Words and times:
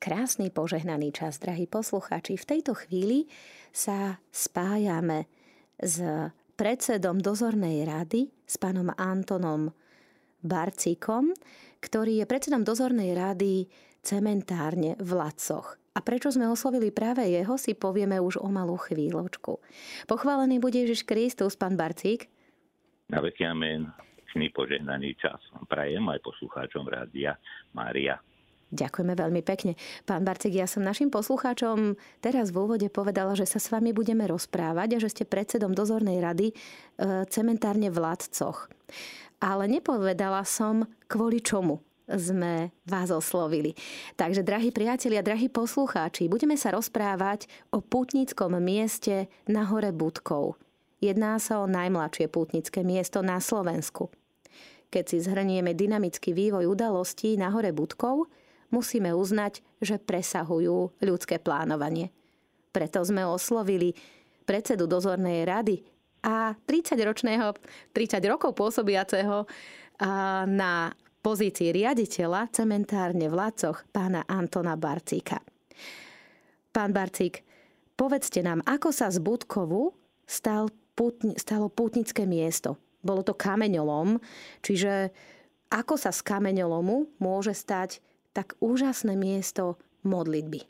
Krásny 0.00 0.48
požehnaný 0.48 1.12
čas, 1.12 1.36
drahí 1.36 1.68
poslucháči. 1.68 2.40
V 2.40 2.48
tejto 2.48 2.72
chvíli 2.72 3.28
sa 3.68 4.16
spájame 4.32 5.28
s 5.76 6.00
predsedom 6.56 7.20
dozornej 7.20 7.84
rady, 7.84 8.32
s 8.48 8.56
pánom 8.56 8.88
Antonom 8.96 9.68
Barcíkom, 10.40 11.36
ktorý 11.84 12.16
je 12.16 12.24
predsedom 12.24 12.64
dozornej 12.64 13.12
rady 13.12 13.68
cementárne 14.00 14.96
v 14.96 15.20
Lacoch. 15.20 15.76
A 15.92 16.00
prečo 16.00 16.32
sme 16.32 16.48
oslovili 16.48 16.88
práve 16.88 17.28
jeho, 17.28 17.60
si 17.60 17.76
povieme 17.76 18.16
už 18.24 18.40
o 18.40 18.48
malú 18.48 18.80
chvíľočku. 18.80 19.60
Pochválený 20.08 20.64
bude 20.64 20.80
Ježiš 20.80 21.04
Kristus, 21.04 21.60
pán 21.60 21.76
Barcík. 21.76 22.24
Na 23.12 23.20
veky 23.20 23.44
amen. 23.44 23.84
Požehnaný 24.32 25.12
čas 25.20 25.44
vám 25.52 25.68
prajem 25.68 26.08
aj 26.08 26.24
poslucháčom 26.24 26.88
Rádia 26.88 27.36
Mária. 27.76 28.16
Ďakujeme 28.70 29.18
veľmi 29.18 29.42
pekne. 29.42 29.74
Pán 30.06 30.22
Barcek, 30.22 30.54
ja 30.54 30.70
som 30.70 30.86
našim 30.86 31.10
poslucháčom 31.10 31.98
teraz 32.22 32.54
v 32.54 32.62
úvode 32.62 32.86
povedala, 32.86 33.34
že 33.34 33.42
sa 33.42 33.58
s 33.58 33.66
vami 33.66 33.90
budeme 33.90 34.22
rozprávať 34.30 34.94
a 34.94 35.02
že 35.02 35.10
ste 35.10 35.24
predsedom 35.26 35.74
dozornej 35.74 36.22
rady 36.22 36.54
e, 36.54 36.54
cementárne 37.26 37.90
v 37.90 37.98
Ladcoch. 37.98 38.70
Ale 39.42 39.66
nepovedala 39.66 40.46
som, 40.46 40.86
kvôli 41.10 41.42
čomu 41.42 41.82
sme 42.10 42.74
vás 42.86 43.10
oslovili. 43.14 43.74
Takže, 44.18 44.42
drahí 44.42 44.74
priatelia, 44.74 45.22
drahí 45.22 45.46
poslucháči, 45.46 46.26
budeme 46.26 46.58
sa 46.58 46.74
rozprávať 46.74 47.46
o 47.70 47.78
putnickom 47.78 48.58
mieste 48.58 49.30
na 49.46 49.66
hore 49.66 49.94
Budkov. 49.94 50.58
Jedná 50.98 51.38
sa 51.38 51.62
o 51.62 51.70
najmladšie 51.70 52.26
pútnické 52.26 52.82
miesto 52.82 53.22
na 53.22 53.38
Slovensku. 53.38 54.10
Keď 54.90 55.04
si 55.06 55.18
zhrnieme 55.22 55.70
dynamický 55.70 56.34
vývoj 56.34 56.66
udalostí 56.66 57.38
na 57.38 57.54
hore 57.54 57.70
Budkov, 57.70 58.26
musíme 58.70 59.14
uznať, 59.14 59.62
že 59.82 59.98
presahujú 59.98 60.98
ľudské 61.02 61.38
plánovanie. 61.42 62.10
Preto 62.70 63.02
sme 63.02 63.26
oslovili 63.26 63.94
predsedu 64.46 64.86
dozornej 64.86 65.46
rady 65.46 65.82
a 66.22 66.54
30-ročného, 66.54 67.54
30 67.94 68.30
rokov 68.30 68.54
pôsobiaceho 68.54 69.46
na 70.48 70.94
pozícii 71.20 71.74
riaditeľa 71.74 72.48
cementárne 72.54 73.28
v 73.28 73.34
Lacoch 73.36 73.84
pána 73.92 74.24
Antona 74.24 74.78
Barcíka. 74.78 75.42
Pán 76.70 76.94
Barcík, 76.94 77.42
povedzte 77.98 78.40
nám, 78.40 78.64
ako 78.64 78.94
sa 78.94 79.10
z 79.10 79.20
Budkovu 79.20 79.92
stal 80.24 80.70
putni, 80.94 81.34
stalo 81.36 81.68
putnické 81.68 82.24
miesto. 82.24 82.78
Bolo 83.00 83.24
to 83.24 83.34
kameňolom, 83.34 84.20
čiže 84.60 85.10
ako 85.72 85.96
sa 85.96 86.12
z 86.12 86.20
kameňolomu 86.20 87.16
môže 87.18 87.56
stať 87.56 87.98
tak 88.32 88.54
úžasné 88.62 89.18
miesto 89.18 89.78
modlitby. 90.06 90.62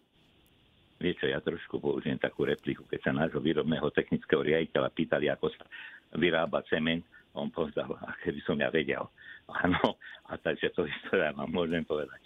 Viete, 1.01 1.33
ja 1.33 1.41
trošku 1.41 1.81
použijem 1.81 2.21
takú 2.21 2.45
repliku, 2.45 2.85
keď 2.85 3.01
sa 3.01 3.17
nášho 3.17 3.41
výrobného 3.41 3.89
technického 3.97 4.45
riaditeľa 4.45 4.93
pýtali, 4.93 5.33
ako 5.33 5.49
sa 5.49 5.65
vyrába 6.13 6.61
cement, 6.69 7.01
on 7.33 7.49
povedal, 7.49 7.89
a 8.05 8.13
keby 8.21 8.41
som 8.45 8.59
ja 8.61 8.69
vedel. 8.69 9.07
Áno, 9.51 9.99
a 10.31 10.39
takže 10.39 10.71
to 10.77 10.87
isté 10.87 11.33
vám 11.35 11.51
môžem 11.51 11.83
povedať, 11.83 12.21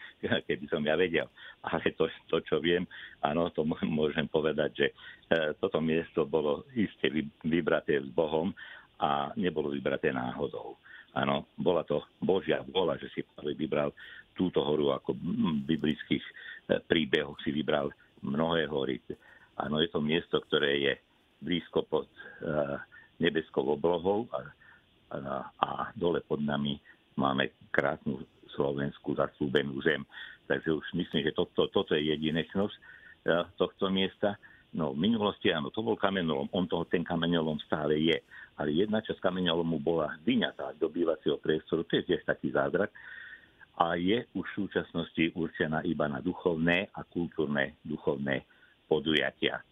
keby 0.49 0.67
som 0.69 0.83
ja 0.85 0.99
vedel. 0.99 1.29
Ale 1.65 1.93
to, 1.97 2.11
to 2.29 2.43
čo 2.45 2.61
viem, 2.61 2.85
áno, 3.25 3.49
to 3.55 3.65
môžem 3.65 4.29
povedať, 4.29 4.71
že 4.77 4.87
e, 4.91 4.95
toto 5.57 5.81
miesto 5.81 6.29
bolo 6.29 6.69
iste 6.77 7.09
vybraté 7.45 8.01
s 8.01 8.09
Bohom 8.13 8.53
a 9.01 9.35
nebolo 9.35 9.71
vybraté 9.71 10.15
náhodou. 10.15 10.79
Áno, 11.15 11.47
bola 11.55 11.87
to 11.87 12.03
Božia 12.19 12.63
vôľa, 12.67 12.99
že 12.99 13.09
si 13.15 13.21
vybral 13.55 13.95
túto 14.35 14.63
horu 14.67 14.91
ako 14.91 15.15
v 15.15 15.63
biblických 15.63 16.25
e, 16.27 16.33
príbehoch 16.83 17.39
si 17.47 17.55
vybral 17.55 17.95
mnohé 18.27 18.67
hory. 18.67 18.99
Áno, 19.63 19.79
je 19.79 19.87
to 19.95 20.03
miesto, 20.03 20.43
ktoré 20.43 20.83
je 20.83 20.93
blízko 21.39 21.87
pod 21.87 22.11
e, 22.11 22.19
nebeskou 23.23 23.63
oblohou 23.63 24.27
a, 24.35 24.43
a, 25.15 25.21
a 25.55 25.69
dole 25.95 26.19
pod 26.27 26.43
nami 26.43 26.83
máme 27.15 27.55
krásnu 27.71 28.19
slovenskú 28.59 29.15
zaslúbenú 29.15 29.79
zem. 29.87 30.03
Takže 30.51 30.75
už 30.75 30.87
myslím, 30.99 31.31
že 31.31 31.37
toto, 31.37 31.71
toto 31.71 31.95
je 31.95 32.11
jedinečnosť 32.11 32.75
e, 32.75 32.81
tohto 33.55 33.87
miesta. 33.95 34.35
No 34.75 34.91
v 34.91 35.07
minulosti, 35.07 35.55
áno, 35.55 35.71
to 35.71 35.87
bol 35.87 35.95
kamenolom, 35.95 36.51
on 36.51 36.67
toho, 36.67 36.83
ten 36.91 37.07
kamenolom 37.07 37.63
stále 37.63 37.95
je. 37.95 38.19
Ale 38.59 38.75
jedna 38.75 38.99
časť 38.99 39.23
kameňolomu 39.23 39.79
bola 39.79 40.19
vyňatá 40.27 40.75
do 40.79 40.91
bývacieho 40.91 41.39
priestoru, 41.39 41.87
to 41.87 42.03
je 42.03 42.11
tiež 42.11 42.27
taký 42.27 42.51
zázrak, 42.51 42.91
a 43.75 43.99
je 43.99 44.23
už 44.35 44.47
v 44.47 44.59
súčasnosti 44.67 45.35
určená 45.35 45.83
iba 45.83 46.07
na 46.07 46.23
duchovné 46.23 46.95
a 46.95 47.03
kultúrne 47.03 47.79
duchovné 47.83 48.47
podujatia. 48.87 49.63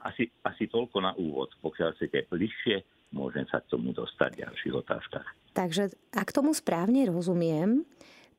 Asi, 0.00 0.28
asi 0.40 0.66
toľko 0.72 0.98
na 1.04 1.12
úvod. 1.14 1.52
Pokiaľ 1.60 1.94
chcete 1.96 2.32
bližšie, 2.32 2.76
môžem 3.12 3.44
sa 3.52 3.60
k 3.60 3.76
tomu 3.76 3.92
dostať 3.92 4.30
v 4.34 4.40
ďalších 4.48 4.74
otázkach. 4.74 5.28
Takže 5.52 5.92
ak 6.16 6.32
tomu 6.32 6.56
správne 6.56 7.04
rozumiem, 7.12 7.84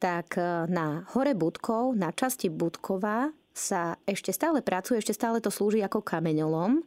tak 0.02 0.36
e, 0.36 0.66
na 0.68 1.06
hore 1.14 1.38
Budkov, 1.38 1.94
na 1.94 2.10
časti 2.10 2.50
Budkova 2.50 3.30
sa 3.53 4.02
ešte 4.09 4.34
stále 4.34 4.66
pracuje, 4.66 4.97
ešte 4.97 5.14
stále 5.14 5.38
to 5.38 5.53
slúži 5.53 5.86
ako 5.86 6.02
kameňolom 6.02 6.81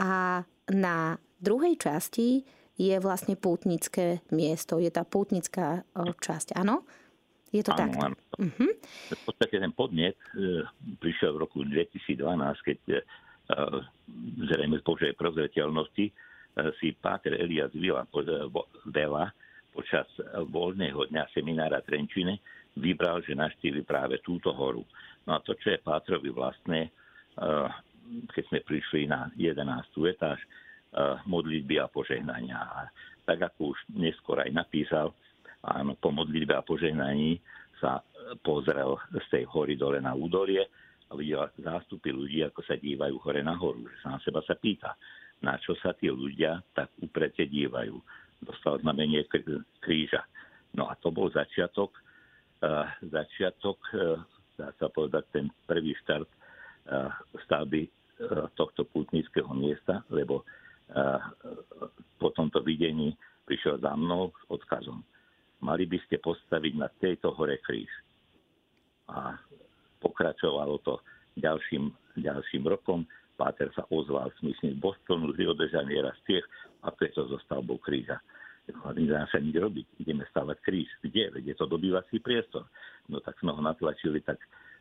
a 0.00 0.42
na 0.72 1.20
druhej 1.38 1.76
časti 1.76 2.48
je 2.80 2.96
vlastne 2.96 3.36
pútnické 3.36 4.24
miesto, 4.32 4.80
je 4.80 4.88
tá 4.88 5.04
pútnická 5.04 5.84
časť, 5.96 6.56
áno? 6.56 6.88
Je 7.52 7.60
to 7.60 7.76
tak? 7.76 7.92
Áno. 7.98 8.16
Uh-huh. 8.40 8.72
V 9.10 9.22
podstate 9.26 9.58
ten 9.58 9.74
podnet 9.74 10.16
e, 10.32 10.64
prišiel 11.02 11.34
v 11.34 11.42
roku 11.44 11.66
2012, 11.66 12.16
keď 12.62 12.78
e, 12.88 12.98
zrejme 14.48 14.78
z 14.78 14.84
Božej 14.86 15.12
prozreteľnosti 15.18 16.06
e, 16.08 16.12
si 16.78 16.94
Páter 16.94 17.36
Elias 17.42 17.74
Vila, 17.74 18.06
Vela 18.86 19.34
počas 19.74 20.06
voľného 20.50 21.10
dňa 21.10 21.24
seminára 21.34 21.82
Trenčine 21.82 22.38
vybral, 22.78 23.22
že 23.26 23.34
naštívi 23.34 23.82
práve 23.82 24.22
túto 24.22 24.54
horu. 24.54 24.86
No 25.28 25.36
a 25.36 25.44
to, 25.44 25.52
čo 25.58 25.74
je 25.74 25.84
Pátrovi 25.84 26.32
vlastné, 26.32 26.88
keď 28.32 28.44
sme 28.48 28.60
prišli 28.64 29.06
na 29.06 29.28
11. 29.36 30.08
etáž, 30.08 30.40
Eh, 30.90 31.16
modlitby 31.22 31.78
a 31.78 31.86
požehnania. 31.86 32.58
A 32.58 32.90
tak 33.22 33.46
ako 33.46 33.78
už 33.78 33.78
neskôr 33.94 34.42
aj 34.42 34.50
napísal, 34.50 35.14
áno, 35.62 35.94
po 35.94 36.10
modlitbe 36.10 36.50
a 36.50 36.66
požehnaní 36.66 37.38
sa 37.78 38.02
eh, 38.02 38.34
pozrel 38.42 38.98
z 39.14 39.26
tej 39.30 39.44
hory 39.54 39.78
dole 39.78 40.02
na 40.02 40.18
údolie 40.18 40.66
a 41.06 41.14
videl 41.14 41.46
zástupy 41.62 42.10
ľudí, 42.10 42.42
ako 42.42 42.66
sa 42.66 42.74
dívajú 42.74 43.22
hore 43.22 43.38
na 43.38 43.54
horu. 43.54 43.86
Že 43.86 44.02
na 44.02 44.18
seba 44.18 44.42
sa 44.42 44.58
pýta, 44.58 44.98
na 45.46 45.62
čo 45.62 45.78
sa 45.78 45.94
tí 45.94 46.10
ľudia 46.10 46.58
tak 46.74 46.90
uprete 46.98 47.46
dívajú. 47.46 47.94
Dostal 48.42 48.82
znamenie 48.82 49.30
kríža. 49.78 50.26
No 50.74 50.90
a 50.90 50.98
to 50.98 51.14
bol 51.14 51.30
začiatok, 51.30 51.94
začiatok, 52.98 53.78
dá 54.60 54.68
sa 54.76 54.92
povedať, 54.92 55.24
ten 55.32 55.46
prvý 55.64 55.96
štart 56.04 56.28
stavby 57.48 57.88
uh, 57.88 58.44
tohto 58.58 58.84
putnického 58.84 59.48
miesta, 59.56 60.04
lebo 60.12 60.44
po 62.18 62.34
tomto 62.34 62.66
videní 62.66 63.14
prišiel 63.46 63.78
za 63.78 63.94
mnou 63.94 64.34
s 64.34 64.42
odkazom. 64.50 65.06
Mali 65.62 65.86
by 65.86 66.02
ste 66.02 66.18
postaviť 66.18 66.72
na 66.74 66.90
tejto 66.98 67.30
hore 67.30 67.62
kríž. 67.62 67.86
A 69.06 69.38
pokračovalo 70.02 70.82
to 70.82 70.98
ďalším, 71.38 71.94
ďalším 72.18 72.66
rokom. 72.66 73.06
Páter 73.38 73.70
sa 73.70 73.86
ozval 73.94 74.34
myslím 74.42 74.82
Bostonu, 74.82 75.30
z 75.30 75.46
Rio 75.46 75.54
de 75.54 75.70
Janeiro, 75.70 76.10
z 76.10 76.22
tých, 76.26 76.46
a 76.82 76.90
to 76.90 77.06
je 77.06 77.14
to 77.14 77.22
zo 77.30 77.38
stavbou 77.46 77.78
kríža. 77.78 78.18
Nedá 78.96 79.26
sa 79.30 79.38
nič 79.38 79.56
robiť, 79.56 79.86
ideme 80.02 80.24
stavať 80.30 80.58
kríž. 80.62 80.90
Kde? 81.02 81.34
Veď 81.34 81.54
je 81.54 81.56
to 81.56 81.66
dobývací 81.70 82.18
priestor. 82.22 82.66
No 83.10 83.18
tak 83.22 83.38
sme 83.38 83.54
ho 83.54 83.60
natlačili 83.62 84.20
tak, 84.22 84.38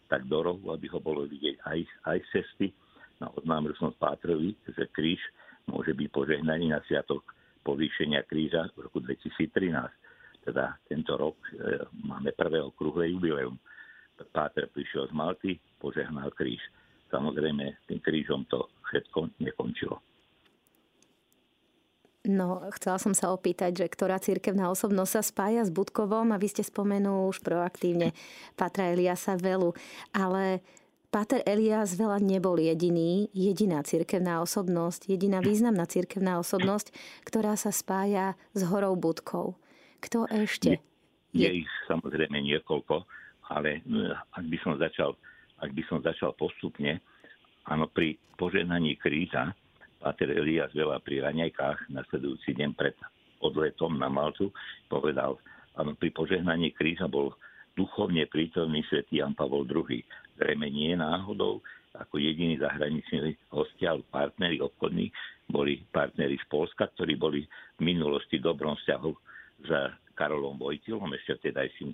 tak 0.10 0.26
do 0.26 0.42
rohu, 0.42 0.74
aby 0.74 0.90
ho 0.90 1.00
bolo 1.02 1.26
vidieť 1.26 1.62
aj, 1.66 1.80
aj 2.10 2.20
cesty. 2.34 2.74
No 3.20 3.34
oznámil 3.36 3.76
som 3.76 3.92
Pátrovi, 3.96 4.56
že 4.66 4.88
kríž 4.92 5.20
môže 5.68 5.94
byť 5.94 6.08
požehnaný 6.10 6.72
na 6.72 6.80
sviatok 6.88 7.22
povýšenia 7.62 8.26
kríža 8.26 8.72
v 8.74 8.90
roku 8.90 9.04
2013. 9.04 9.70
Teda 10.48 10.80
tento 10.88 11.14
rok 11.20 11.38
e, 11.52 11.84
máme 12.08 12.32
prvé 12.34 12.64
okrúhle 12.64 13.12
jubileum. 13.12 13.60
Páter 14.34 14.68
prišiel 14.72 15.08
z 15.08 15.14
Malty, 15.16 15.52
požehnal 15.80 16.32
kríž. 16.36 16.60
Samozrejme, 17.12 17.88
tým 17.88 18.00
krížom 18.04 18.44
to 18.52 18.68
všetko 18.90 19.32
nekončilo. 19.40 20.00
No, 22.30 22.62
chcela 22.78 23.02
som 23.02 23.18
sa 23.18 23.34
opýtať, 23.34 23.82
že 23.82 23.86
ktorá 23.90 24.22
církevná 24.22 24.70
osobnosť 24.70 25.12
sa 25.18 25.24
spája 25.26 25.62
s 25.66 25.74
Budkovom 25.74 26.30
a 26.30 26.38
vy 26.38 26.46
ste 26.46 26.62
spomenul 26.62 27.26
už 27.34 27.42
proaktívne 27.42 28.14
Patra 28.54 28.94
Eliasa 28.94 29.34
Velu. 29.34 29.74
Ale 30.14 30.62
Páter 31.10 31.42
Elias 31.50 31.98
veľa 31.98 32.22
nebol 32.22 32.54
jediný, 32.62 33.34
jediná 33.34 33.82
cirkevná 33.82 34.46
osobnosť, 34.46 35.10
jediná 35.10 35.42
významná 35.42 35.90
cirkevná 35.90 36.38
osobnosť, 36.38 36.94
ktorá 37.26 37.58
sa 37.58 37.74
spája 37.74 38.38
s 38.54 38.62
horou 38.62 38.94
Budkou. 38.94 39.58
Kto 40.06 40.30
ešte? 40.30 40.78
Je, 41.34 41.50
je 41.50 41.66
ich 41.66 41.70
samozrejme 41.90 42.38
niekoľko, 42.46 43.10
ale 43.50 43.82
ak 44.38 44.46
by 44.46 44.58
som 44.62 44.78
začal, 44.78 45.18
ak 45.58 45.74
by 45.74 45.82
som 45.90 45.98
začal 46.06 46.38
postupne, 46.38 47.02
áno, 47.66 47.90
pri 47.90 48.22
poženaní 48.38 48.94
kríža 49.02 49.58
Pater 50.00 50.32
Elias 50.32 50.72
veľa 50.72 51.04
pri 51.04 51.28
raňajkách 51.28 51.92
nasledujúci 51.92 52.56
deň 52.56 52.72
pred 52.74 52.96
odletom 53.44 54.00
na 54.00 54.08
Maltu 54.08 54.52
povedal, 54.88 55.36
áno, 55.76 55.96
pri 55.96 56.12
požehnaní 56.16 56.72
kríža 56.72 57.12
bol 57.12 57.36
duchovne 57.76 58.28
prítomný 58.28 58.84
svätý 58.88 59.20
Jan 59.20 59.36
Pavol 59.36 59.68
II. 59.68 60.00
Zrejme 60.40 60.68
nie 60.72 60.96
náhodou, 60.96 61.60
ako 61.96 62.16
jediní 62.16 62.60
zahraniční 62.60 63.36
hostia, 63.52 63.96
ale 63.96 64.08
partneri 64.08 64.64
obchodní, 64.64 65.12
boli 65.50 65.84
partneri 65.92 66.38
z 66.40 66.46
Polska, 66.48 66.88
ktorí 66.96 67.20
boli 67.20 67.44
v 67.80 67.82
minulosti 67.82 68.40
dobrom 68.40 68.78
vzťahu 68.80 69.12
s 69.66 69.70
Karolom 70.16 70.60
Vojtilom, 70.60 71.12
ešte 71.16 71.40
vtedajším 71.40 71.92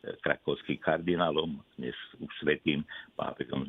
krakovským 0.00 0.80
kardinálom, 0.80 1.60
dnes 1.76 1.96
už 2.16 2.32
svetým 2.40 2.80
pápežom 3.16 3.68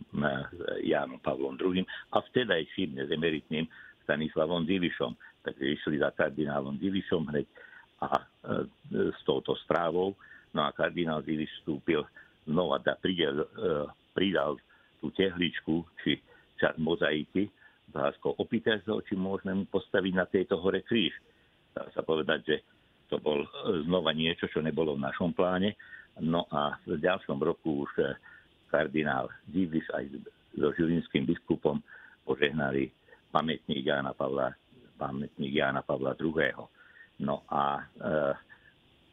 Jánom 0.79 1.19
Pavlom 1.19 1.59
II 1.59 1.83
a 2.15 2.17
vtedajším 2.31 2.95
nezemeritným 2.95 3.67
Stanislavom 4.07 4.63
Divišom. 4.63 5.11
Takže 5.43 5.65
išli 5.75 5.99
za 5.99 6.15
kardinálom 6.15 6.79
Divišom 6.79 7.27
hneď 7.33 7.47
a 8.01 8.09
e, 8.15 8.23
s 9.11 9.19
touto 9.27 9.57
správou. 9.67 10.15
No 10.55 10.63
a 10.63 10.71
kardinál 10.71 11.19
Diviš 11.25 11.51
vstúpil 11.61 12.01
znova, 12.47 12.79
da 12.79 12.95
pridal, 12.95 13.43
e, 13.43 13.47
pridal 14.15 14.55
tú 15.03 15.11
tehličku, 15.11 15.83
či 16.03 16.21
čas 16.55 16.77
mozaiky, 16.79 17.49
Zásko, 17.91 18.39
opýtaj 18.39 18.87
sa, 18.87 18.95
či 19.03 19.19
môžeme 19.19 19.51
mu 19.51 19.65
postaviť 19.67 20.13
na 20.15 20.23
tejto 20.23 20.55
hore 20.63 20.79
kríž. 20.79 21.11
Dá 21.75 21.91
sa 21.91 21.99
povedať, 21.99 22.39
že 22.47 22.55
to 23.11 23.19
bol 23.19 23.43
znova 23.83 24.15
niečo, 24.15 24.47
čo 24.47 24.63
nebolo 24.63 24.95
v 24.95 25.03
našom 25.03 25.35
pláne, 25.35 25.75
No 26.19 26.43
a 26.51 26.75
v 26.83 26.99
ďalšom 26.99 27.39
roku 27.39 27.87
už 27.87 27.91
eh, 28.03 28.17
kardinál 28.67 29.31
Divis 29.47 29.87
aj 29.95 30.07
so 30.55 30.71
žilinským 30.75 31.23
biskupom 31.23 31.79
požehnali 32.27 32.91
pamätník 33.31 33.87
Jána 33.87 34.11
Pavla, 34.15 34.55
pamätník 34.99 35.55
Jána 35.55 35.83
Pavla 35.83 36.15
II. 36.19 36.67
No 37.21 37.43
a 37.47 37.79
e, 37.79 37.81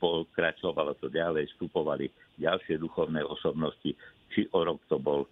pokračovalo 0.02 0.98
to 0.98 1.10
ďalej, 1.10 1.50
vstupovali 1.54 2.10
ďalšie 2.38 2.78
duchovné 2.78 3.22
osobnosti, 3.22 3.94
či 4.34 4.40
o 4.54 4.60
rok 4.66 4.82
to 4.90 4.98
bol 4.98 5.26
e, 5.26 5.28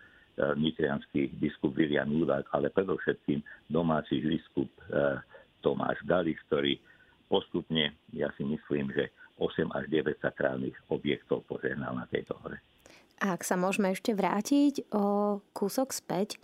nitrianský 0.54 1.34
biskup 1.38 1.74
Vilian 1.74 2.10
Judák, 2.10 2.46
ale 2.54 2.70
predovšetkým 2.70 3.42
domáci 3.70 4.22
biskup 4.22 4.70
e, 4.86 5.18
Tomáš 5.62 5.98
Galis, 6.06 6.38
ktorý 6.46 6.78
postupne, 7.26 7.90
ja 8.14 8.30
si 8.38 8.46
myslím, 8.46 8.94
že 8.94 9.10
8 9.36 9.68
až 9.76 9.84
9 9.92 10.16
sakrálnych 10.20 10.76
objektov 10.88 11.44
požehnal 11.44 11.92
na 11.92 12.08
tejto 12.08 12.36
hore. 12.40 12.60
A 13.20 13.32
ak 13.32 13.44
sa 13.44 13.56
môžeme 13.56 13.92
ešte 13.92 14.12
vrátiť 14.12 14.92
o 14.92 15.38
kúsok 15.56 15.92
späť, 15.92 16.36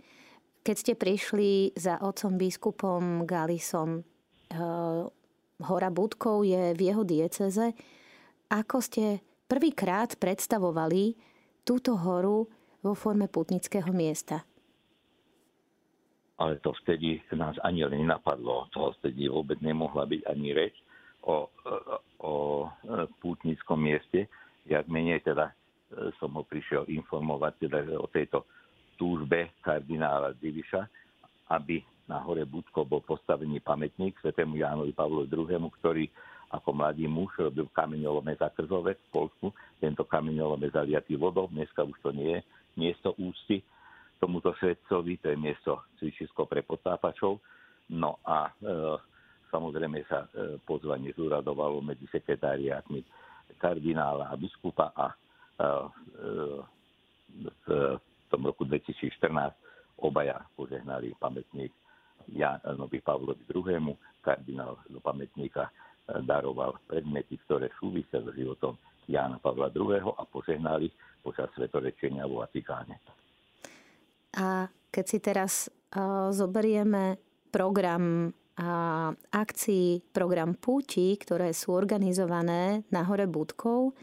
keď 0.65 0.75
ste 0.77 0.93
prišli 0.97 1.75
za 1.77 2.01
otcom 2.01 2.37
biskupom 2.37 3.03
Galisom, 3.29 4.01
e, 4.01 4.61
hora 5.61 5.89
Budkov 5.93 6.45
je 6.45 6.73
v 6.73 6.81
jeho 6.81 7.03
dieceze, 7.05 7.77
ako 8.49 8.77
ste 8.81 9.21
prvýkrát 9.45 10.17
predstavovali 10.17 11.13
túto 11.61 11.97
horu 11.97 12.49
vo 12.81 12.93
forme 12.93 13.29
putnického 13.29 13.89
miesta? 13.93 14.45
Ale 16.41 16.57
to 16.59 16.73
vtedy 16.83 17.21
nás 17.37 17.55
ani 17.61 17.85
len 17.85 18.03
nenapadlo. 18.03 18.67
To 18.73 18.91
vtedy 18.99 19.29
vôbec 19.29 19.61
nemohla 19.61 20.09
byť 20.09 20.21
ani 20.27 20.49
reč 20.51 20.75
o, 21.23 21.49
o 22.19 22.33
pútnickom 23.19 23.79
mieste. 23.79 24.27
Jak 24.67 24.87
menej 24.87 25.23
teda 25.23 25.51
e, 25.51 25.53
som 26.19 26.31
ho 26.35 26.43
prišiel 26.47 26.87
informovať 26.87 27.67
teda 27.67 27.79
o 27.99 28.07
tejto 28.07 28.47
túžbe 28.95 29.51
kardinála 29.59 30.35
Diviša, 30.39 30.87
aby 31.51 31.83
na 32.07 32.19
hore 32.23 32.43
Budko 32.43 32.83
bol 32.83 33.03
postavený 33.03 33.63
pamätník 33.63 34.19
svetému 34.19 34.59
Jánovi 34.59 34.91
Pavlovi 34.91 35.27
II, 35.31 35.71
ktorý 35.79 36.05
ako 36.53 36.69
mladý 36.69 37.09
muž 37.09 37.33
robil 37.39 37.65
kameňolome 37.73 38.37
za 38.37 38.53
Krzovec 38.53 38.99
v 39.09 39.09
Polsku. 39.09 39.47
Tento 39.81 40.05
kameňolome 40.05 40.69
zaliatý 40.69 41.17
vodou, 41.17 41.49
dneska 41.49 41.81
už 41.81 41.97
to 42.05 42.13
nie 42.13 42.37
je 42.37 42.41
miesto 42.77 43.17
ústy 43.17 43.65
tomuto 44.23 44.55
svetcovi, 44.55 45.19
to 45.19 45.33
je 45.33 45.37
miesto 45.37 45.83
cvičisko 45.99 46.47
pre 46.47 46.63
potápačov. 46.63 47.43
No 47.91 48.23
a 48.23 48.47
e, 48.47 48.51
Samozrejme 49.53 50.01
sa 50.09 50.25
e, 50.33 50.57
pozvanie 50.65 51.13
zúradovalo 51.13 51.77
medzi 51.85 52.09
sekretáriátmi 52.09 53.05
kardinála 53.61 54.33
a 54.33 54.35
biskupa 54.35 54.89
a 54.97 55.13
e, 55.13 55.17
e, 55.61 56.29
v 57.61 58.25
tom 58.33 58.41
roku 58.49 58.65
2014 58.65 60.01
obaja 60.01 60.41
požehnali 60.57 61.13
pamätník 61.21 61.69
Janovi 62.33 62.97
Pavlovi 62.97 63.45
II. 63.45 63.93
Kardinál 64.25 64.81
do 64.89 64.97
pamätníka 65.03 65.69
daroval 66.23 66.79
predmety, 66.87 67.37
ktoré 67.45 67.69
súvisia 67.77 68.23
s 68.23 68.29
životom 68.33 68.79
Jána 69.07 69.39
Pavla 69.39 69.69
II. 69.71 70.15
a 70.15 70.23
požehnali 70.27 70.87
počas 71.23 71.51
svetorečenia 71.55 72.27
vo 72.27 72.43
Vatikáne. 72.43 72.99
A 74.35 74.67
keď 74.91 75.05
si 75.05 75.17
teraz 75.19 75.67
uh, 75.95 76.31
zoberieme 76.31 77.19
program 77.53 78.33
akcií, 79.33 80.05
program 80.13 80.53
púti, 80.53 81.17
ktoré 81.17 81.57
sú 81.57 81.73
organizované 81.73 82.85
na 82.93 83.01
hore 83.01 83.25
Budkov. 83.25 83.97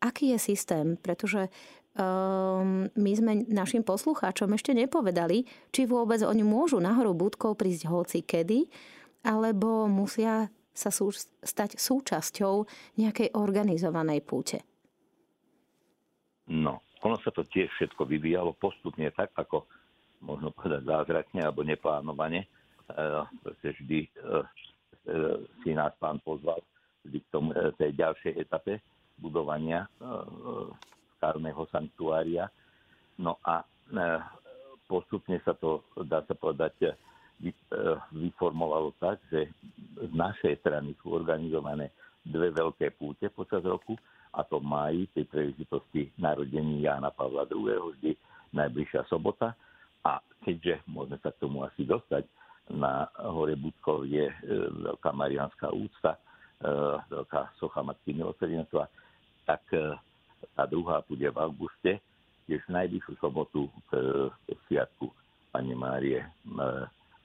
Aký 0.00 0.32
je 0.32 0.38
systém? 0.40 0.96
Pretože 0.96 1.52
um, 1.96 2.88
my 2.88 3.12
sme 3.12 3.44
našim 3.48 3.84
poslucháčom 3.84 4.52
ešte 4.56 4.72
nepovedali, 4.72 5.44
či 5.68 5.84
vôbec 5.84 6.24
oni 6.24 6.40
môžu 6.40 6.80
na 6.80 6.96
horu 6.96 7.12
Budkov 7.12 7.60
prísť 7.60 7.84
hoci 7.88 8.20
kedy, 8.24 8.68
alebo 9.24 9.84
musia 9.88 10.48
sa 10.74 10.88
sú, 10.88 11.12
stať 11.44 11.76
súčasťou 11.76 12.66
nejakej 12.98 13.36
organizovanej 13.36 14.20
púte. 14.24 14.58
No, 16.50 16.84
ono 17.00 17.16
sa 17.20 17.32
to 17.32 17.44
tiež 17.44 17.72
všetko 17.72 18.04
vyvíjalo 18.04 18.56
postupne 18.56 19.08
tak, 19.12 19.32
ako 19.36 19.64
možno 20.24 20.52
povedať 20.52 20.88
zázračne 20.88 21.44
alebo 21.44 21.64
neplánovane 21.64 22.48
Eh, 22.84 23.24
pretože 23.40 23.80
vždy 23.80 24.00
eh, 24.04 24.44
eh, 25.08 25.36
si 25.64 25.72
nás 25.72 25.96
pán 25.96 26.20
pozval 26.20 26.60
vždy 27.08 27.18
k 27.20 27.28
tomu, 27.32 27.48
tej 27.80 27.96
ďalšej 28.00 28.32
etape 28.40 28.80
budovania 29.20 29.84
skalného 31.20 31.68
sanktuária. 31.68 32.48
No 33.20 33.36
a 33.44 33.60
postupne 34.88 35.36
sa 35.44 35.52
to, 35.52 35.84
dá 36.08 36.24
sa 36.24 36.32
povedať, 36.32 36.96
vyformovalo 38.08 38.96
tak, 38.96 39.20
že 39.28 39.52
z 40.00 40.12
našej 40.16 40.64
strany 40.64 40.96
sú 41.04 41.12
organizované 41.12 41.92
dve 42.24 42.56
veľké 42.56 42.96
púte 42.96 43.28
počas 43.28 43.60
roku, 43.68 44.00
a 44.32 44.40
to 44.48 44.64
v 44.64 44.66
máji, 44.66 45.02
pri 45.12 45.28
príležitosti 45.28 46.08
narodení 46.16 46.88
Jána 46.88 47.12
Pavla 47.12 47.44
II. 47.52 48.00
vždy 48.00 48.16
najbližšia 48.56 49.04
sobota. 49.12 49.52
A 50.08 50.24
keďže 50.40 50.80
môžeme 50.88 51.20
sa 51.20 51.36
k 51.36 51.40
tomu 51.44 51.68
asi 51.68 51.84
dostať, 51.84 52.24
na 52.72 53.08
hore 53.20 53.56
Budkov 53.60 54.08
je 54.08 54.24
e, 54.24 54.36
veľká 54.88 55.12
marianská 55.12 55.68
úcta, 55.68 56.16
e, 56.16 56.70
veľká 57.12 57.60
socha 57.60 57.84
Matky 57.84 58.16
milosrdenstva, 58.16 58.88
tak 59.44 59.60
e, 59.76 59.92
tá 60.56 60.64
druhá 60.64 61.04
bude 61.04 61.28
v 61.28 61.36
auguste, 61.36 62.00
tiež 62.48 62.60
najvyššiu 62.68 63.14
sobotu 63.20 63.68
k, 63.88 63.96
sviatku 64.68 65.08
Pane 65.48 65.72
Márie 65.72 66.20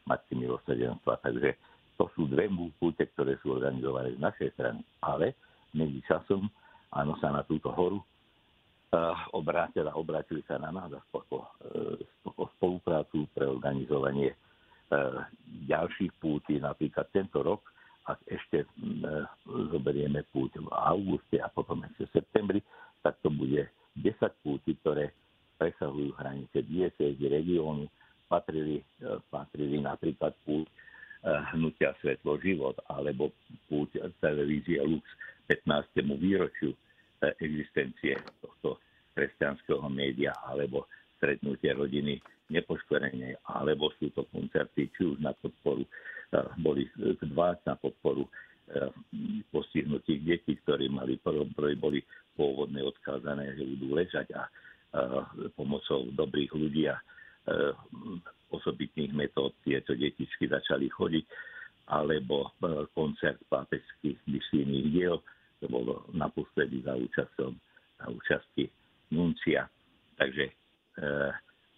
Matky 0.08 0.40
milosrdenstva. 0.40 1.20
Takže 1.20 1.60
to 2.00 2.08
sú 2.16 2.32
dve 2.32 2.48
púte, 2.80 3.04
ktoré 3.12 3.36
sú 3.44 3.52
organizované 3.52 4.16
z 4.16 4.24
našej 4.24 4.50
strany. 4.56 4.80
Ale 5.04 5.36
medzi 5.76 6.00
časom, 6.08 6.48
áno, 6.96 7.20
sa 7.20 7.36
na 7.36 7.44
túto 7.44 7.68
horu 7.76 8.00
obrátili, 9.36 9.92
obrátili 9.92 10.40
sa 10.48 10.56
na 10.56 10.72
nás 10.72 10.88
o 11.20 12.46
spoluprácu 12.56 13.28
pre 13.36 13.44
organizovanie 13.44 14.32
ďalších 15.70 16.14
púti, 16.18 16.58
napríklad 16.58 17.08
tento 17.14 17.46
rok, 17.46 17.62
ak 18.10 18.20
ešte 18.26 18.66
e, 18.66 18.68
zoberieme 19.70 20.26
púť 20.34 20.58
v 20.58 20.70
auguste 20.74 21.38
a 21.38 21.48
potom 21.50 21.86
ešte 21.86 22.10
v 22.10 22.16
septembri, 22.18 22.60
tak 23.06 23.22
to 23.22 23.30
bude 23.30 23.70
10 24.02 24.18
púti, 24.42 24.74
ktoré 24.82 25.14
presahujú 25.62 26.18
hranice 26.18 26.66
diecézy, 26.66 27.22
regiónu, 27.30 27.86
patrili, 28.26 28.82
e, 29.02 29.22
patrili 29.30 29.78
napríklad 29.78 30.34
púť 30.46 30.66
hnutia 31.52 31.92
Svetlo 32.00 32.40
život 32.40 32.80
alebo 32.88 33.36
púť 33.68 34.00
televízie 34.24 34.80
Lux 34.80 35.04
15. 35.52 36.16
výročiu 36.16 36.72
existencie 37.44 38.16
tohto 38.40 38.80
kresťanského 39.12 39.84
média 39.92 40.32
alebo 40.48 40.88
stretnutie 41.20 41.76
rodiny 41.76 42.24
nepoškverenej, 42.50 43.44
alebo 43.46 43.92
sú 44.00 44.10
to 44.16 44.24
koncerty, 44.32 44.88
či 44.96 45.02
už 45.04 45.20
na 45.20 45.36
podporu, 45.36 45.84
eh, 45.84 46.48
boli 46.58 46.88
dva 47.28 47.60
na 47.68 47.76
podporu 47.76 48.24
eh, 48.26 48.90
postihnutých 49.52 50.22
detí, 50.24 50.54
ktorí 50.64 50.88
mali, 50.88 51.20
boli 51.76 52.00
pôvodne 52.40 52.80
odkázané, 52.82 53.60
že 53.60 53.68
budú 53.68 53.88
ležať 54.00 54.32
a 54.34 54.48
pomocou 55.54 56.10
dobrých 56.18 56.50
ľudí 56.50 56.90
a 56.90 56.98
osobitných 58.50 59.14
metód 59.14 59.54
tieto 59.62 59.94
detičky 59.94 60.50
začali 60.50 60.90
chodiť, 60.90 61.26
alebo 61.94 62.50
koncert 62.98 63.38
pápežských 63.54 64.18
misijných 64.26 64.88
diel, 64.90 65.22
to 65.62 65.70
bolo 65.70 66.10
naposledy 66.10 66.82
za 66.82 66.98
účastom 66.98 67.54
za 68.00 68.06
účasti 68.08 68.66
nuncia. 69.12 69.68
Takže, 70.16 70.46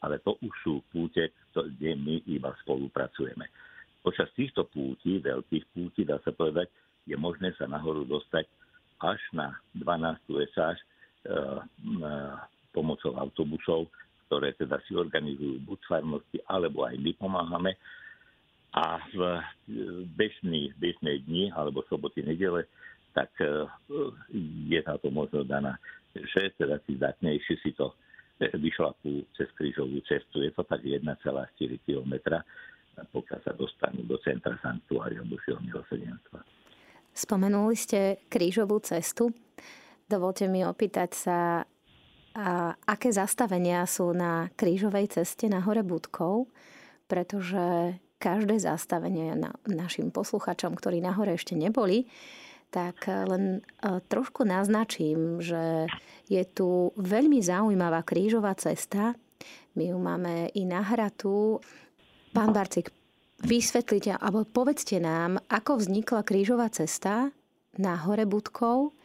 ale 0.01 0.15
to 0.21 0.37
už 0.41 0.53
sú 0.61 0.73
púte, 0.89 1.33
kde 1.53 1.97
my 1.97 2.21
iba 2.29 2.53
spolupracujeme. 2.61 3.45
Počas 4.01 4.33
týchto 4.33 4.65
pútí, 4.65 5.21
veľkých 5.21 5.65
pútí, 5.77 6.01
dá 6.01 6.17
sa 6.25 6.33
povedať, 6.33 6.73
je 7.05 7.13
možné 7.17 7.53
sa 7.57 7.69
nahoru 7.69 8.05
dostať 8.05 8.49
až 9.01 9.21
na 9.33 9.57
12. 9.77 10.17
esáž 10.45 10.77
pomocou 12.73 13.13
autobusov, 13.17 13.89
ktoré 14.25 14.55
teda 14.57 14.79
si 14.87 14.95
organizujú 14.95 15.61
buď 15.67 15.79
farnosti, 15.85 16.37
alebo 16.49 16.87
aj 16.87 16.97
my 16.97 17.11
pomáhame. 17.19 17.75
A 18.71 19.03
v 19.11 19.19
bežný, 20.15 20.71
bežné 20.79 21.19
dni, 21.27 21.51
alebo 21.51 21.83
soboty, 21.91 22.23
nedele, 22.23 22.63
tak 23.11 23.27
e, 23.43 23.67
je 24.71 24.79
táto 24.79 25.11
možnosť 25.11 25.43
daná, 25.43 25.75
že 26.15 26.55
teda 26.55 26.79
tí 26.87 26.95
zdatnejší 26.95 27.59
si 27.59 27.75
to 27.75 27.91
vyšlapú 28.39 29.27
cez 29.35 29.51
krížovú 29.59 29.99
cestu. 30.07 30.39
Je 30.39 30.55
to 30.55 30.63
tak 30.63 30.79
1,4 30.79 31.03
km, 31.83 32.13
pokiaľ 32.99 33.39
sa 33.43 33.53
dostanú 33.55 34.03
do 34.03 34.19
centra 34.21 34.55
Sanktuária 34.59 35.23
Božieho 35.23 35.59
milosrdenstva. 35.63 36.43
Spomenuli 37.11 37.75
ste 37.75 38.23
krížovú 38.31 38.79
cestu. 38.83 39.35
Dovolte 40.07 40.47
mi 40.47 40.63
opýtať 40.63 41.11
sa, 41.11 41.37
a 42.31 42.75
aké 42.87 43.11
zastavenia 43.11 43.83
sú 43.83 44.15
na 44.15 44.47
krížovej 44.55 45.19
ceste 45.19 45.51
na 45.51 45.59
hore 45.59 45.83
Budkov, 45.83 46.47
pretože 47.11 47.95
každé 48.21 48.63
zastavenie 48.63 49.35
na 49.35 49.51
našim 49.67 50.13
posluchačom, 50.13 50.77
ktorí 50.79 51.03
na 51.03 51.11
hore 51.11 51.35
ešte 51.35 51.57
neboli, 51.57 52.07
tak 52.71 53.03
len 53.09 53.59
e, 53.59 53.99
trošku 54.07 54.47
naznačím, 54.47 55.43
že 55.43 55.91
je 56.31 56.43
tu 56.47 56.95
veľmi 56.95 57.43
zaujímavá 57.43 57.99
krížová 58.07 58.55
cesta. 58.55 59.11
My 59.75 59.91
ju 59.91 59.97
máme 59.99 60.53
i 60.55 60.63
nahratú. 60.63 61.59
Pán 62.31 62.55
Barcik, 62.55 62.95
vysvetlite, 63.43 64.15
alebo 64.15 64.47
povedzte 64.47 65.03
nám, 65.03 65.35
ako 65.51 65.83
vznikla 65.83 66.23
krížová 66.23 66.71
cesta 66.71 67.27
na 67.75 67.99
hore 68.07 68.23
Budkov 68.23 68.95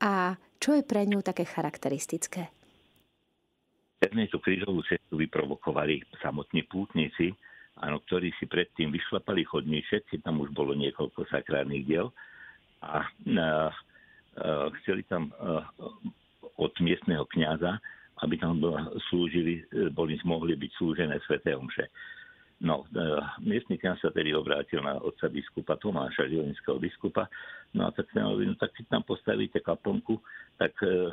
a 0.00 0.40
čo 0.56 0.72
je 0.72 0.80
pre 0.80 1.04
ňu 1.04 1.20
také 1.20 1.44
charakteristické? 1.44 2.48
Pevne 4.00 4.24
tú 4.32 4.40
krížovú 4.40 4.80
cestu 4.88 5.20
vyprovokovali 5.20 6.00
samotní 6.24 6.64
pútnici, 6.72 7.36
áno, 7.84 8.00
ktorí 8.00 8.32
si 8.40 8.48
predtým 8.48 8.88
vyšlapali 8.88 9.44
chodníček, 9.44 10.08
keď 10.08 10.32
tam 10.32 10.40
už 10.40 10.48
bolo 10.56 10.72
niekoľko 10.72 11.28
sakrárnych 11.28 11.84
diel 11.84 12.08
a, 12.80 13.04
a, 13.04 13.04
a 13.04 13.48
chceli 14.80 15.04
tam 15.04 15.28
a, 15.36 15.68
od 16.56 16.72
miestneho 16.80 17.28
kňaza, 17.28 17.76
aby 18.24 18.40
tam 18.40 18.56
slúžili, 19.12 19.68
boli, 19.92 20.16
mohli 20.24 20.56
byť 20.56 20.70
slúžené 20.80 21.20
sveté 21.28 21.52
omše. 21.52 21.92
No, 22.60 22.84
e, 22.92 23.00
miestny 23.40 23.80
kňaz 23.80 24.04
sa 24.04 24.12
tedy 24.12 24.36
obrátil 24.36 24.84
na 24.84 25.00
otca 25.00 25.32
biskupa 25.32 25.80
Tomáša, 25.80 26.28
žilinského 26.28 26.76
biskupa, 26.76 27.24
no 27.72 27.88
a 27.88 27.90
tak 27.96 28.12
sa 28.12 28.20
no 28.20 28.36
tak 28.60 28.76
keď 28.76 28.84
tam 28.92 29.02
postavíte 29.08 29.64
kaplnku, 29.64 30.20
tak 30.60 30.76
e, 30.84 31.08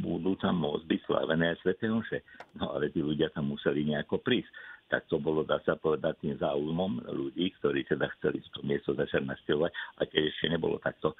budú 0.00 0.32
tam 0.40 0.64
môcť 0.64 0.88
byť 0.88 1.00
slavené 1.04 1.52
sveté 1.60 1.92
omše. 1.92 2.24
No 2.56 2.72
ale 2.72 2.88
tí 2.88 3.04
ľudia 3.04 3.28
tam 3.28 3.52
museli 3.52 3.84
nejako 3.84 4.24
prísť. 4.24 4.48
Tak 4.88 5.04
to 5.12 5.20
bolo, 5.20 5.44
dá 5.44 5.60
sa 5.68 5.76
povedať, 5.76 6.24
tým 6.24 6.40
záujmom 6.40 7.12
ľudí, 7.12 7.52
ktorí 7.60 7.84
teda 7.84 8.08
chceli 8.16 8.40
to 8.56 8.64
miesto 8.64 8.96
začať 8.96 9.28
naštevovať, 9.28 9.72
a 10.00 10.08
keď 10.08 10.32
ešte 10.32 10.48
nebolo 10.48 10.80
takto 10.80 11.12
e, 11.12 11.16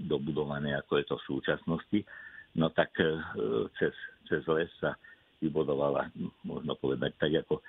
dobudované, 0.00 0.72
ako 0.72 0.92
je 0.96 1.04
to 1.04 1.16
v 1.20 1.26
súčasnosti, 1.36 2.00
no 2.56 2.72
tak 2.72 2.96
e, 2.96 3.12
cez, 3.76 3.92
cez 4.24 4.40
les 4.48 4.72
sa 4.80 4.96
vybudovala, 5.44 6.08
možno 6.48 6.72
povedať 6.80 7.12
tak, 7.20 7.32
ako 7.44 7.60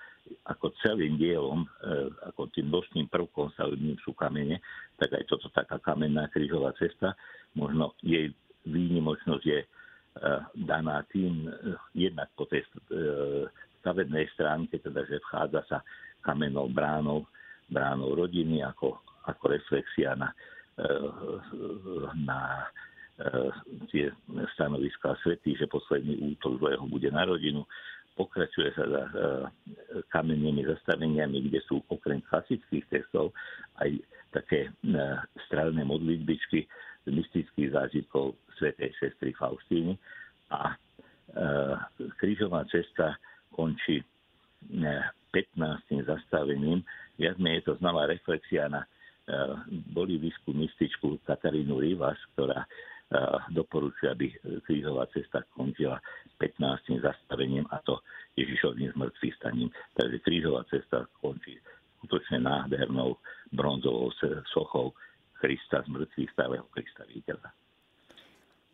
ako 0.47 0.71
celým 0.83 1.19
dielom, 1.19 1.63
e, 1.63 1.67
ako 2.31 2.51
tým 2.51 2.71
nočným 2.71 3.07
prvkom 3.11 3.51
stavebným 3.55 3.99
sú 4.03 4.15
kamene, 4.15 4.63
tak 4.99 5.15
aj 5.15 5.23
toto 5.27 5.51
taká 5.51 5.79
kamenná 5.79 6.31
krížová 6.31 6.71
cesta. 6.79 7.15
Možno 7.55 7.95
jej 8.03 8.31
výnimočnosť 8.67 9.43
je 9.43 9.59
e, 9.63 9.67
daná 10.63 11.03
tým 11.11 11.47
e, 11.47 11.51
jednak 11.95 12.31
po 12.35 12.47
tej 12.47 12.63
stavebnej 13.83 14.27
stránke, 14.35 14.79
teda 14.79 15.03
že 15.07 15.23
vchádza 15.27 15.61
sa 15.67 15.79
kamennou 16.23 16.67
bránou, 16.71 17.27
bránou 17.71 18.15
rodiny 18.15 18.63
ako, 18.63 18.99
ako 19.27 19.43
reflexia 19.51 20.15
na, 20.15 20.31
na 22.19 22.67
tie 23.89 24.11
stanoviská 24.53 25.15
svety, 25.23 25.55
že 25.57 25.71
posledný 25.71 26.35
útok 26.35 26.59
zlého 26.59 26.83
bude 26.85 27.09
na 27.09 27.23
rodinu 27.25 27.63
pokračuje 28.17 28.73
sa 28.73 28.83
za 28.89 29.03
kamennými 30.09 30.65
zastaveniami, 30.65 31.47
kde 31.47 31.61
sú 31.69 31.85
okrem 31.93 32.19
klasických 32.25 32.83
textov 32.89 33.31
aj 33.77 33.93
také 34.33 34.73
strelné 35.47 35.85
modlitbičky 35.85 36.65
z 37.05 37.09
mystických 37.13 37.71
zážitkov 37.71 38.35
svätej 38.57 38.91
sestry 38.97 39.31
Faustíny 39.37 39.95
a 40.49 40.73
krížová 42.17 42.65
cesta 42.67 43.15
končí 43.53 44.01
15. 44.67 46.09
zastavením. 46.09 46.81
Viac 47.21 47.37
je 47.37 47.63
to 47.63 47.77
znova 47.77 48.09
reflexia 48.09 48.65
na 48.67 48.83
bolivijskú 49.93 50.55
mystičku 50.55 51.19
Katarínu 51.27 51.77
Rivas, 51.83 52.17
ktorá 52.33 52.65
doporučuje, 53.51 54.11
aby 54.11 54.27
krížová 54.67 55.07
cesta 55.15 55.43
končila 55.55 55.99
15. 56.39 56.99
zastavením 56.99 57.63
a 57.71 57.79
to 57.87 58.03
Ježišovým 58.35 58.91
zmrtvých 58.93 59.35
staním. 59.39 59.69
Takže 59.95 60.19
krížová 60.19 60.67
cesta 60.67 61.07
končí 61.23 61.55
skutočne 61.97 62.43
nádhernou 62.43 63.17
bronzovou 63.51 64.11
sochou 64.51 64.93
Krista 65.37 65.85
z 65.85 65.87
mŕtvych 65.87 66.31
starého 66.33 66.65
Krista 66.73 67.05
víťaza. 67.05 67.49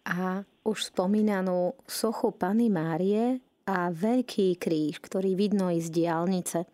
A 0.03 0.43
už 0.67 0.91
spomínanú 0.91 1.75
sochu 1.87 2.35
Pany 2.35 2.67
Márie 2.67 3.39
a 3.63 3.87
veľký 3.91 4.59
kríž, 4.59 4.99
ktorý 4.99 5.35
vidno 5.39 5.71
i 5.71 5.79
z 5.79 5.87
diálnice. 5.91 6.67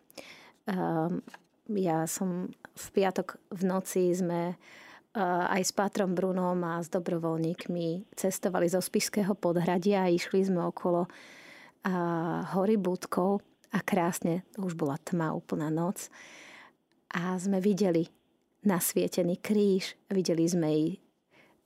Um, 0.65 1.21
ja 1.69 2.09
som 2.09 2.49
v 2.73 2.85
piatok 2.93 3.37
v 3.53 3.61
noci 3.65 4.09
sme 4.13 4.57
aj 5.19 5.61
s 5.67 5.75
Pátrom 5.75 6.15
Brunom 6.15 6.55
a 6.63 6.79
s 6.79 6.88
dobrovoľníkmi 6.88 8.15
cestovali 8.15 8.71
zo 8.71 8.79
Spišského 8.79 9.35
podhradia 9.35 10.07
a 10.07 10.11
išli 10.11 10.47
sme 10.47 10.63
okolo 10.63 11.11
hory 12.55 12.79
Budkov 12.79 13.43
a 13.75 13.83
krásne, 13.83 14.47
už 14.55 14.79
bola 14.79 14.95
tma, 14.95 15.35
úplná 15.35 15.67
noc 15.67 16.07
a 17.11 17.35
sme 17.35 17.59
videli 17.59 18.07
nasvietený 18.63 19.43
kríž, 19.43 19.99
videli 20.07 20.47
sme 20.47 20.69
i 20.71 20.88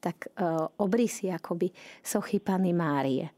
tak 0.01 0.33
obrysy 0.81 1.31
akoby 1.31 1.71
sochy 2.03 2.43
Pany 2.43 2.75
Márie. 2.75 3.31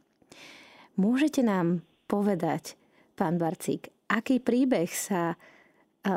Môžete 0.98 1.44
nám 1.44 1.84
povedať, 2.08 2.80
pán 3.20 3.36
Barcík, 3.36 3.92
aký 4.08 4.40
príbeh 4.40 4.88
sa 4.90 5.36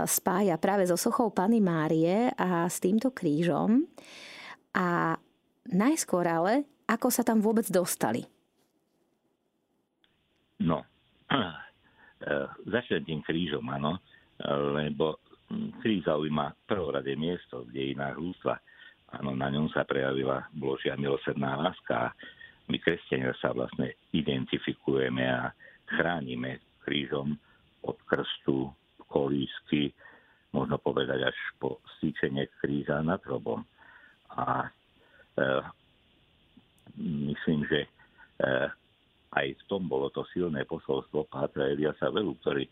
spája 0.04 0.60
práve 0.60 0.84
so 0.84 1.00
sochou 1.00 1.32
Pany 1.32 1.64
Márie 1.64 2.28
a 2.36 2.68
s 2.68 2.76
týmto 2.78 3.08
krížom. 3.10 3.88
A 4.76 5.16
najskôr 5.72 6.28
ale, 6.28 6.68
ako 6.84 7.08
sa 7.08 7.24
tam 7.24 7.40
vôbec 7.40 7.64
dostali? 7.72 8.28
No, 10.60 10.84
začnem 12.72 13.02
tým 13.06 13.20
krížom, 13.24 13.64
áno, 13.70 14.02
lebo 14.76 15.22
kríž 15.80 16.04
zaujíma 16.04 16.68
prvoradé 16.68 17.16
miesto 17.16 17.64
v 17.64 17.72
dejinách 17.72 18.20
ľudstva. 18.20 18.54
Áno, 19.16 19.32
na 19.32 19.48
ňom 19.48 19.72
sa 19.72 19.88
prejavila 19.88 20.44
Božia 20.52 20.92
milosrdná 21.00 21.56
láska 21.56 22.12
a 22.12 22.14
my, 22.68 22.76
kresťania, 22.76 23.32
sa 23.40 23.56
vlastne 23.56 23.96
identifikujeme 24.12 25.24
a 25.24 25.48
chránime 25.88 26.60
krížom 26.84 27.32
od 27.80 27.96
krstu, 28.04 28.68
kolísky, 29.08 29.90
možno 30.52 30.80
povedať 30.80 31.28
až 31.28 31.36
po 31.60 31.80
stýčenie 31.98 32.48
kríža 32.60 33.00
nad 33.04 33.20
hrobom. 33.24 33.64
A 34.32 34.64
e, 34.64 34.68
myslím, 37.32 37.64
že 37.68 37.84
e, 37.84 37.88
aj 39.36 39.46
v 39.56 39.62
tom 39.68 39.88
bolo 39.88 40.08
to 40.08 40.24
silné 40.32 40.64
posolstvo 40.64 41.28
Pátra 41.28 41.68
Eliasa 41.68 42.08
Velu, 42.08 42.36
ktorý, 42.40 42.64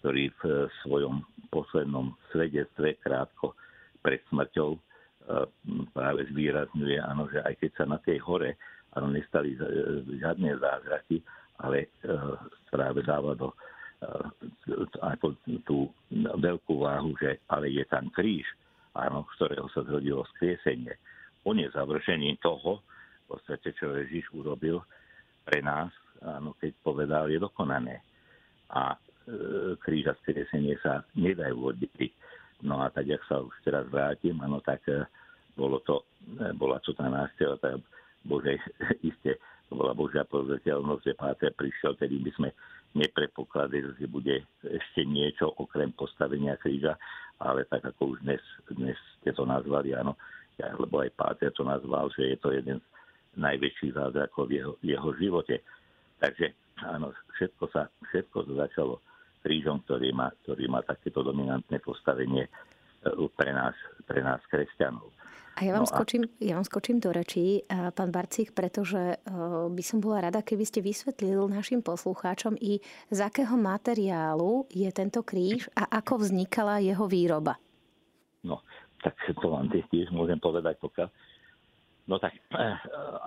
ktorý 0.00 0.32
v 0.40 0.42
svojom 0.84 1.20
poslednom 1.52 2.16
svedectve 2.32 2.96
krátko 3.00 3.52
pred 4.00 4.24
smrťou 4.32 4.70
e, 4.76 4.80
práve 5.92 6.24
zvýrazňuje, 6.32 6.96
áno, 7.00 7.28
že 7.28 7.44
aj 7.44 7.54
keď 7.60 7.70
sa 7.76 7.84
na 7.84 7.98
tej 8.00 8.20
hore, 8.24 8.56
áno, 8.96 9.12
nestali 9.12 9.52
žiadne 10.16 10.56
zázraky, 10.56 11.20
ale 11.58 11.90
práve 12.70 13.02
dáva 13.02 13.34
do 13.34 13.50
ako 15.02 15.34
tú 15.66 15.90
veľkú 16.38 16.86
váhu, 16.86 17.18
že 17.18 17.42
ale 17.50 17.74
je 17.74 17.82
tam 17.90 18.06
kríž, 18.14 18.46
áno, 18.94 19.26
z 19.34 19.42
ktorého 19.42 19.66
sa 19.74 19.82
zrodilo 19.82 20.22
skriesenie. 20.36 20.94
On 21.42 21.58
je 21.58 21.66
završením 21.70 22.38
toho, 22.38 22.82
v 23.28 23.36
podstate, 23.36 23.74
čo 23.76 23.92
Ježiš 23.92 24.30
urobil 24.32 24.80
pre 25.44 25.60
nás, 25.60 25.90
áno, 26.22 26.54
keď 26.56 26.72
povedal, 26.80 27.28
je 27.28 27.42
dokonané. 27.42 28.00
A 28.72 28.94
e, 28.94 28.98
kríž 29.80 30.12
a 30.12 30.14
skriesenie 30.24 30.78
sa 30.80 31.04
nedajú 31.16 31.74
oddeliť. 31.74 32.12
No 32.64 32.82
a 32.82 32.90
tak, 32.90 33.06
jak 33.06 33.22
sa 33.28 33.42
už 33.42 33.54
teraz 33.62 33.86
vrátim, 33.88 34.38
áno, 34.40 34.62
tak 34.64 34.82
e, 34.88 35.04
bolo 35.56 35.82
to, 35.84 36.04
e, 36.38 36.52
bola 36.56 36.80
to 36.80 36.94
tá 36.94 37.06
návšteva, 37.10 37.60
tá 37.60 37.76
Bože, 38.24 38.56
iste, 39.08 39.36
to 39.68 39.72
bola 39.76 39.92
Božia 39.92 40.24
pozreteľnosť, 40.24 41.02
že 41.04 41.18
Páter 41.18 41.52
prišiel, 41.52 41.96
tedy 42.00 42.16
by 42.20 42.30
sme 42.36 42.48
nepredpokladali, 42.96 43.96
že 44.00 44.06
bude 44.08 44.44
ešte 44.64 45.04
niečo 45.04 45.52
okrem 45.60 45.92
postavenia 45.92 46.56
kríža, 46.56 46.96
ale 47.38 47.68
tak 47.68 47.84
ako 47.84 48.16
už 48.16 48.18
dnes, 48.24 48.42
dnes 48.72 48.96
ste 49.20 49.30
to 49.36 49.44
nazvali, 49.44 49.92
áno, 49.94 50.16
ja, 50.58 50.74
lebo 50.74 51.04
aj 51.04 51.14
Páter 51.14 51.54
to 51.54 51.62
nazval, 51.62 52.10
že 52.10 52.34
je 52.34 52.38
to 52.40 52.50
jeden 52.50 52.82
z 53.34 53.36
najväčších 53.38 53.94
zázrakov 53.94 54.50
v 54.50 54.58
jeho, 54.58 54.72
jeho 54.82 55.10
živote. 55.14 55.62
Takže 56.18 56.50
áno, 56.82 57.14
všetko 57.38 57.64
sa, 57.70 57.86
všetko 58.10 58.38
sa 58.50 58.52
začalo 58.66 58.98
krížom, 59.46 59.86
ktorý 59.86 60.10
má, 60.10 60.34
ktorý 60.42 60.66
má 60.66 60.82
takéto 60.82 61.22
dominantné 61.22 61.78
postavenie 61.78 62.50
e, 62.50 62.50
pre 63.38 63.50
nás, 63.54 63.76
pre 64.02 64.18
nás 64.18 64.42
kresťanov. 64.50 65.14
A 65.58 65.66
ja 65.66 65.74
vám, 65.74 65.82
no 65.82 65.90
skočím, 65.90 66.22
a... 66.22 66.30
ja 66.38 66.54
vám 66.54 66.62
skočím 66.62 67.02
do 67.02 67.10
rečí, 67.10 67.66
pán 67.66 68.14
Barcík, 68.14 68.54
pretože 68.54 69.18
by 69.74 69.82
som 69.82 69.98
bola 69.98 70.30
rada, 70.30 70.38
keby 70.38 70.62
ste 70.62 70.78
vysvetlil 70.78 71.50
našim 71.50 71.82
poslucháčom 71.82 72.54
i 72.62 72.78
z 73.10 73.18
akého 73.18 73.58
materiálu 73.58 74.70
je 74.70 74.86
tento 74.94 75.26
kríž 75.26 75.66
a 75.74 75.98
ako 75.98 76.22
vznikala 76.22 76.78
jeho 76.78 77.10
výroba. 77.10 77.58
No, 78.46 78.62
tak 79.02 79.18
to 79.18 79.50
vám 79.50 79.66
tiež 79.66 80.14
môžem 80.14 80.38
povedať, 80.38 80.78
pokiaľ 80.78 81.10
No 82.08 82.16
tak 82.16 82.40
eh, 82.56 82.76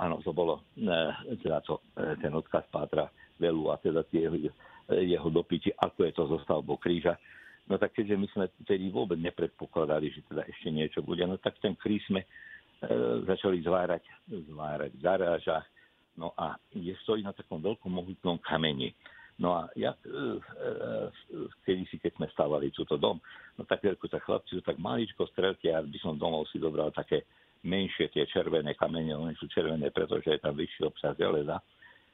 áno, 0.02 0.18
to 0.26 0.34
bolo, 0.34 0.66
eh, 0.74 1.14
teda 1.46 1.62
to, 1.62 1.86
eh, 2.02 2.18
ten 2.18 2.34
odkaz 2.34 2.66
Pátra 2.74 3.14
Velu 3.38 3.70
a 3.70 3.78
teda 3.78 4.02
tie, 4.10 4.26
jeho 4.90 5.30
dopiti, 5.30 5.70
ako 5.70 6.00
je 6.04 6.12
to 6.12 6.24
so 6.28 6.38
stavbou 6.44 6.82
kríža. 6.82 7.16
No 7.70 7.78
tak 7.78 7.94
keďže 7.94 8.16
my 8.18 8.28
sme 8.34 8.46
tedy 8.66 8.90
vôbec 8.90 9.20
nepredpokladali, 9.22 10.12
že 10.12 10.26
teda 10.28 10.44
ešte 10.50 10.70
niečo 10.74 11.00
bude, 11.06 11.24
no 11.24 11.38
tak 11.38 11.56
ten 11.62 11.78
kríž 11.78 12.04
sme 12.10 12.26
e, 12.26 12.28
začali 13.30 13.62
zvárať, 13.64 14.04
zvárať 14.28 14.92
v 14.98 15.04
garážach, 15.04 15.66
no 16.18 16.34
a 16.36 16.58
je 16.74 16.92
stojí 17.06 17.22
na 17.22 17.32
takom 17.32 17.62
veľkom 17.62 17.92
mohutnom 17.92 18.42
kameni. 18.44 18.92
No 19.40 19.58
a 19.58 19.72
ja, 19.74 19.96
e, 20.04 20.10
e, 20.10 21.48
kedy 21.64 21.84
si, 21.88 21.96
keď 21.98 22.20
sme 22.20 22.28
stávali 22.36 22.70
túto 22.76 23.00
dom, 23.00 23.18
no 23.56 23.62
tak 23.64 23.88
ako 23.88 24.06
sa 24.10 24.20
chlapci 24.20 24.60
sú 24.60 24.62
tak 24.62 24.78
maličko 24.82 25.26
strelky, 25.32 25.72
ja 25.72 25.80
by 25.82 25.98
som 26.02 26.20
domov 26.20 26.50
si 26.52 26.60
dobral 26.60 26.92
také 26.92 27.24
menšie 27.62 28.10
tie 28.10 28.26
červené 28.30 28.74
kamene, 28.74 29.14
oni 29.14 29.38
sú 29.38 29.46
červené, 29.50 29.94
pretože 29.94 30.34
je 30.34 30.42
tam 30.42 30.58
vyšší 30.58 30.82
obsah 30.86 31.14
železa. 31.14 31.62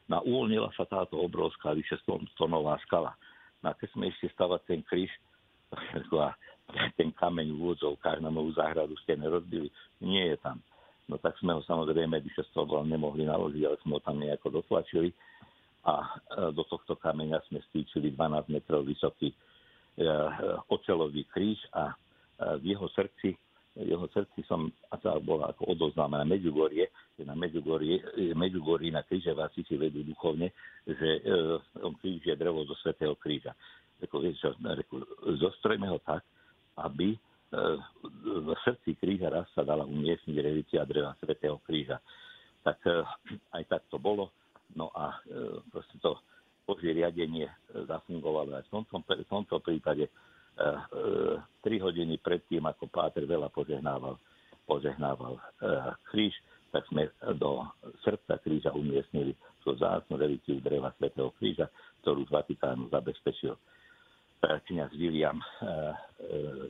No 0.08 0.24
uvoľnila 0.24 0.72
sa 0.76 0.88
táto 0.88 1.20
obrovská 1.20 1.76
vyše 1.76 2.00
tonová 2.40 2.80
skala. 2.88 3.12
No 3.60 3.72
a 3.72 3.74
keď 3.76 3.90
sme 3.92 4.08
ešte 4.08 4.32
stavať 4.32 4.62
ten 4.64 4.82
kríž, 4.88 5.12
a 6.26 6.30
ten 7.00 7.10
kameň 7.16 7.48
v 7.56 7.60
úvodzovkách 7.60 8.20
na 8.20 8.32
moju 8.32 8.54
záhradu 8.56 8.96
ste 9.04 9.16
nerozbili, 9.16 9.72
nie 10.04 10.36
je 10.36 10.38
tam. 10.44 10.60
No 11.08 11.16
tak 11.16 11.40
sme 11.40 11.56
ho 11.56 11.64
samozrejme 11.64 12.20
vyše 12.20 12.44
100 12.52 12.84
nemohli 12.84 13.24
naložiť, 13.24 13.64
ale 13.64 13.78
sme 13.80 13.96
ho 13.96 14.02
tam 14.04 14.20
nejako 14.20 14.60
dotlačili 14.60 15.16
a 15.88 16.04
e, 16.04 16.08
do 16.52 16.68
tohto 16.68 17.00
kameňa 17.00 17.40
sme 17.48 17.64
stýčili 17.72 18.12
12 18.12 18.52
metrov 18.52 18.84
vysoký 18.84 19.32
e, 19.32 19.36
ocelový 20.68 21.24
kríž 21.32 21.64
a 21.72 21.96
e, 21.96 21.96
v 22.60 22.76
jeho 22.76 22.92
srdci 22.92 23.40
jeho 23.78 24.10
srdci 24.10 24.42
som, 24.50 24.74
a 24.90 24.98
sa 24.98 25.22
bola 25.22 25.54
ako 25.54 25.78
odoznáme 25.78 26.18
na 26.18 26.26
Medjugorje, 26.26 26.90
na 27.22 27.38
Medjugorje, 27.38 28.90
na 28.90 29.06
križeváci 29.06 29.62
si 29.70 29.78
vedú 29.78 30.02
duchovne, 30.02 30.50
že 30.88 31.22
e, 31.22 31.22
kríž 32.02 32.26
je 32.26 32.34
drevo 32.34 32.66
zo 32.66 32.74
Svetého 32.82 33.14
kríža. 33.14 33.54
Reku, 33.98 34.22
čo, 34.38 34.54
reku, 34.54 35.02
zostrojme 35.42 35.90
ho 35.90 35.98
tak, 36.06 36.22
aby 36.86 37.14
e, 37.14 37.20
v 38.22 38.48
srdci 38.62 38.94
kríža 39.02 39.34
raz 39.34 39.50
sa 39.58 39.66
dala 39.66 39.90
umiestniť 39.90 40.38
revícia 40.38 40.86
dreva 40.86 41.18
Svetého 41.18 41.58
kríža. 41.66 41.98
Tak 42.62 42.78
e, 42.86 43.02
aj 43.58 43.64
tak 43.66 43.82
to 43.90 43.98
bolo. 43.98 44.30
No 44.78 44.94
a 44.94 45.18
e, 45.26 45.58
proste 45.74 45.98
to 45.98 46.22
Božie 46.68 46.94
riadenie 46.94 47.48
zafungovalo 47.88 48.60
aj 48.60 48.68
v 48.68 48.72
tomto, 48.76 48.96
v 49.08 49.30
tomto 49.32 49.56
prípade 49.64 50.12
3 50.58 51.40
hodiny 51.64 52.18
predtým, 52.18 52.66
ako 52.66 52.90
Páter 52.90 53.24
veľa 53.30 53.54
požehnával, 53.54 54.18
požehnával 54.66 55.38
eh, 55.38 55.94
kríž, 56.12 56.34
tak 56.74 56.84
sme 56.92 57.08
do 57.40 57.64
srdca 58.04 58.42
kríža 58.44 58.76
umiestnili 58.76 59.32
tú 59.64 59.72
zácnu 59.80 60.20
relikviu 60.20 60.60
dreva 60.60 60.92
svätého 61.00 61.32
kríža, 61.40 61.72
ktorú 62.04 62.28
z 62.28 62.32
Vatikánu 62.36 62.92
zabezpečil 62.92 63.56
kniaz 64.42 64.94
William 64.94 65.42
eh, 65.42 65.94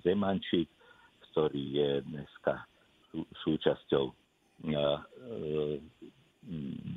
Zemančík, 0.04 0.70
ktorý 1.32 1.64
je 1.76 1.92
dneska 2.08 2.66
súčasťou 3.46 4.10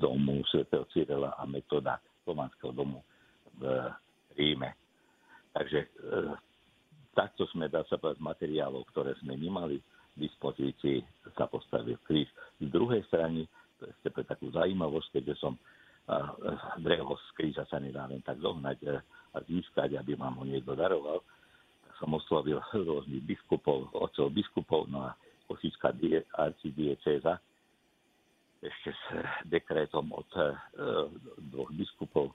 domu 0.01 0.41
svätého 0.49 0.89
Cyrila 0.89 1.37
a 1.37 1.45
metoda 1.45 2.01
Tománskeho 2.25 2.73
domu 2.73 3.05
v 3.61 3.69
Ríme. 4.33 4.73
Takže 5.53 5.93
takto 7.13 7.45
sme, 7.53 7.69
dá 7.69 7.85
sa 7.85 8.01
povedať, 8.01 8.23
materiálov, 8.23 8.89
ktoré 8.89 9.13
sme 9.21 9.37
nemali 9.37 9.77
v 9.77 10.17
dispozícii, 10.17 11.05
sa 11.37 11.45
postavil 11.51 12.01
kríž. 12.09 12.33
Z 12.63 12.73
druhej 12.73 13.05
strany, 13.13 13.45
je 14.01 14.09
pre 14.09 14.25
takú 14.25 14.49
zaujímavosť, 14.57 15.21
keďže 15.21 15.37
som 15.37 15.55
drevo 16.81 17.17
z 17.17 17.29
kríža 17.37 17.65
sa 17.69 17.77
nedá 17.77 18.09
len 18.09 18.25
tak 18.25 18.41
zohnať 18.41 19.05
a 19.35 19.39
získať, 19.47 19.95
aby 19.99 20.19
vám 20.19 20.39
ho 20.41 20.45
niekto 20.47 20.75
daroval, 20.75 21.23
tak 21.87 21.93
som 21.99 22.11
oslovil 22.15 22.59
rôznych 22.89 23.25
biskupov, 23.25 23.91
otcov 23.95 24.31
biskupov, 24.33 24.91
no 24.91 25.07
a 25.07 25.15
Košická 25.51 25.91
arcidiecéza 26.39 27.43
ešte 28.61 28.91
s 28.93 29.05
dekrétom 29.51 30.07
od 30.15 30.31
e, 30.37 30.55
dvoch 31.51 31.73
biskupov 31.75 32.31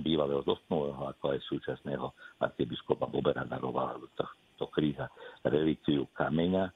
bývalého 0.00 0.40
zosnulého, 0.48 1.04
ako 1.12 1.36
aj 1.36 1.40
súčasného 1.52 2.06
arcibiskupa 2.40 3.04
Bobera 3.04 3.44
daroval 3.44 4.00
to, 4.16 4.24
to 4.56 4.64
kríža 4.72 5.12
relikviu 5.44 6.08
kameňa, 6.16 6.72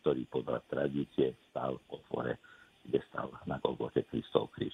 ktorý 0.00 0.24
podľa 0.32 0.64
tradície 0.64 1.36
stal 1.52 1.76
po 1.84 2.00
tvore, 2.08 2.40
kde 2.88 3.04
stal 3.12 3.28
na 3.44 3.60
Golgote 3.60 4.08
Kristov 4.08 4.48
kríž. 4.56 4.72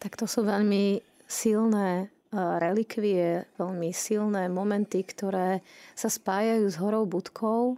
Tak 0.00 0.16
to 0.16 0.24
sú 0.24 0.46
veľmi 0.46 1.02
silné 1.28 1.90
e, 2.00 2.06
relikvie, 2.34 3.44
veľmi 3.60 3.92
silné 3.92 4.48
momenty, 4.48 5.04
ktoré 5.04 5.60
sa 5.92 6.08
spájajú 6.08 6.64
s 6.66 6.76
horou 6.80 7.04
budkou 7.04 7.76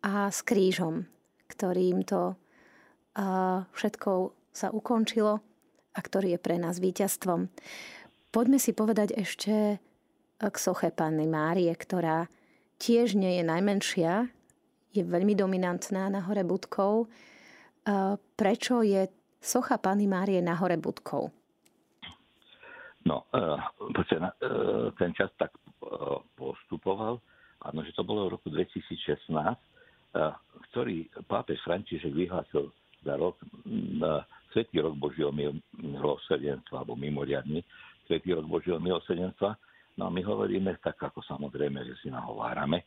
a 0.00 0.32
s 0.32 0.40
krížom, 0.40 1.04
ktorým 1.52 2.02
to 2.08 2.32
e, 2.32 2.36
všetko 3.76 4.32
sa 4.56 4.72
ukončilo 4.72 5.44
a 5.92 5.98
ktorý 6.00 6.34
je 6.34 6.40
pre 6.40 6.56
nás 6.56 6.80
víťazstvom. 6.80 7.52
Poďme 8.32 8.56
si 8.56 8.72
povedať 8.72 9.12
ešte 9.16 9.80
k 10.36 10.56
soche 10.56 10.92
Panny 10.92 11.28
Márie, 11.28 11.72
ktorá 11.72 12.28
tiež 12.76 13.16
nie 13.16 13.40
je 13.40 13.44
najmenšia, 13.44 14.28
je 14.92 15.02
veľmi 15.04 15.36
dominantná 15.36 16.08
na 16.08 16.20
hore 16.24 16.44
Budkou. 16.44 17.08
Prečo 18.36 18.80
je 18.84 19.08
socha 19.40 19.76
Panny 19.80 20.08
Márie 20.08 20.40
na 20.40 20.56
hore 20.56 20.76
Budkou? 20.80 21.32
No, 23.06 23.30
e, 23.30 23.38
ten 24.98 25.14
čas 25.14 25.30
tak 25.38 25.54
e, 25.54 25.62
postupoval, 26.34 27.22
áno, 27.62 27.80
že 27.86 27.94
to 27.94 28.02
bolo 28.02 28.26
v 28.26 28.34
roku 28.34 28.50
2016, 28.50 29.30
e, 29.30 29.58
ktorý 30.70 31.06
pápež 31.30 31.62
František 31.62 32.10
vyhlásil 32.10 32.66
za 33.06 33.14
rok, 33.14 33.38
Svetý 34.50 34.82
rok 34.82 34.98
Božieho 34.98 35.30
milosrdenstva, 35.78 36.82
alebo 36.82 36.98
mimoriadný, 36.98 37.62
Svetý 38.10 38.34
rok 38.34 38.50
Božieho 38.50 38.82
milosedenstva. 38.82 39.54
No 39.96 40.10
a 40.10 40.10
my 40.10 40.20
hovoríme 40.26 40.76
tak, 40.82 40.98
ako 40.98 41.22
samozrejme, 41.24 41.86
že 41.86 41.94
si 42.02 42.08
nahovárame, 42.10 42.82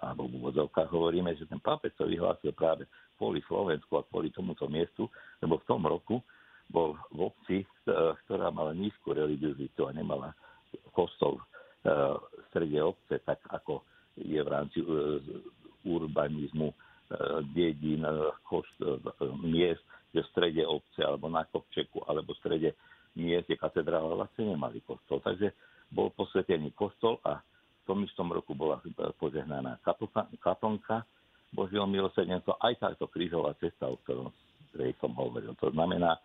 alebo 0.00 0.30
v 0.30 0.38
úvodzovkách 0.38 0.88
hovoríme, 0.88 1.34
že 1.34 1.50
ten 1.50 1.58
pápež 1.58 1.92
to 1.98 2.06
vyhlásil 2.06 2.54
práve 2.54 2.86
kvôli 3.18 3.42
Slovensku 3.44 3.98
a 3.98 4.06
kvôli 4.06 4.30
tomuto 4.30 4.70
miestu, 4.70 5.10
lebo 5.42 5.58
v 5.58 5.66
tom 5.66 5.82
roku 5.82 6.22
bol 6.70 6.96
v 7.12 7.30
obci, 7.30 7.56
e, 7.62 7.66
ktorá 8.24 8.48
mala 8.50 8.72
nízku 8.72 9.12
religiositu 9.12 9.88
a 9.88 9.94
nemala 9.94 10.32
kostol 10.96 11.38
e, 11.38 11.44
v 11.88 12.42
strede 12.50 12.78
obce, 12.80 13.20
tak 13.22 13.40
ako 13.50 13.84
je 14.18 14.40
v 14.40 14.48
rámci 14.48 14.78
e, 14.80 14.86
urbanizmu 15.84 16.72
dedín, 17.52 18.00
miest, 19.44 19.84
že 20.16 20.24
v 20.24 20.30
strede 20.32 20.64
obce 20.64 21.04
alebo 21.04 21.28
na 21.28 21.44
kopčeku 21.44 22.00
alebo 22.08 22.32
v 22.32 22.40
strede 22.40 22.70
miest 23.14 23.46
je 23.52 23.60
katedrála, 23.60 24.16
vlastne 24.16 24.56
nemali 24.56 24.80
kostol. 24.82 25.20
Takže 25.20 25.52
bol 25.92 26.10
posvetený 26.16 26.72
kostol 26.72 27.20
a 27.22 27.38
v 27.38 27.82
tom 27.84 28.00
istom 28.08 28.32
roku 28.32 28.56
bola 28.56 28.80
požehnaná 29.20 29.76
kaplnka 30.40 31.04
Božieho 31.54 31.86
milosrdenstva, 31.86 32.58
aj 32.58 32.74
táto 32.82 33.06
krížová 33.06 33.54
cesta, 33.62 33.86
o 33.86 34.00
ktorom 34.02 34.32
som 34.98 35.12
hovoril. 35.14 35.54
To 35.62 35.70
znamená, 35.70 36.18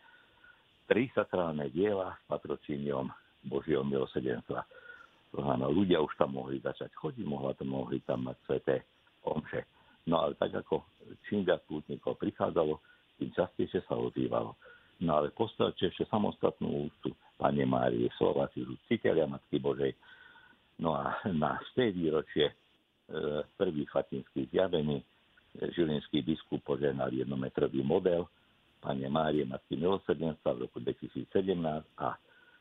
tri 0.90 1.06
sakrálne 1.14 1.70
diela 1.70 2.18
s 2.18 2.22
patrocíniom 2.26 3.14
Božieho 3.46 3.86
milosrdenstva. 3.86 4.66
To 5.38 5.46
znamená, 5.46 5.70
ľudia 5.70 6.02
už 6.02 6.10
tam 6.18 6.34
mohli 6.34 6.58
začať 6.58 6.90
chodiť, 6.98 7.22
mohla 7.30 7.54
to 7.54 7.62
mohli 7.62 8.02
tam 8.02 8.26
mať 8.26 8.38
sveté 8.50 8.76
omše. 9.22 9.70
No 10.10 10.26
ale 10.26 10.34
tak 10.34 10.58
ako 10.58 10.82
čím 11.30 11.46
viac 11.46 11.62
pútnikov 11.70 12.18
prichádzalo, 12.18 12.82
tým 13.22 13.30
častejšie 13.38 13.86
sa 13.86 13.94
ozývalo. 13.94 14.58
No 15.06 15.22
ale 15.22 15.30
postavte 15.32 15.88
ešte 15.88 16.10
samostatnú 16.10 16.90
ústu 16.90 17.14
Pane 17.38 17.64
Márie, 17.64 18.10
Slováci, 18.18 18.66
citeľia 18.90 19.30
Matky 19.30 19.62
Božej. 19.62 19.94
No 20.82 20.98
a 20.98 21.16
na 21.30 21.62
tej 21.78 21.94
výročie 21.94 22.52
e, 22.52 22.54
prvých 23.56 23.88
fatinských 23.94 24.52
zjavení 24.52 25.00
e, 25.00 25.06
žilinský 25.72 26.26
biskup 26.26 26.66
požehnal 26.66 27.14
jednometrový 27.14 27.80
model 27.86 28.28
Pane 28.80 29.12
Márie 29.12 29.44
Matky 29.44 29.76
milosrdenstva 29.76 30.56
v 30.56 30.60
roku 30.68 30.80
2017 30.80 31.28
a 32.00 32.16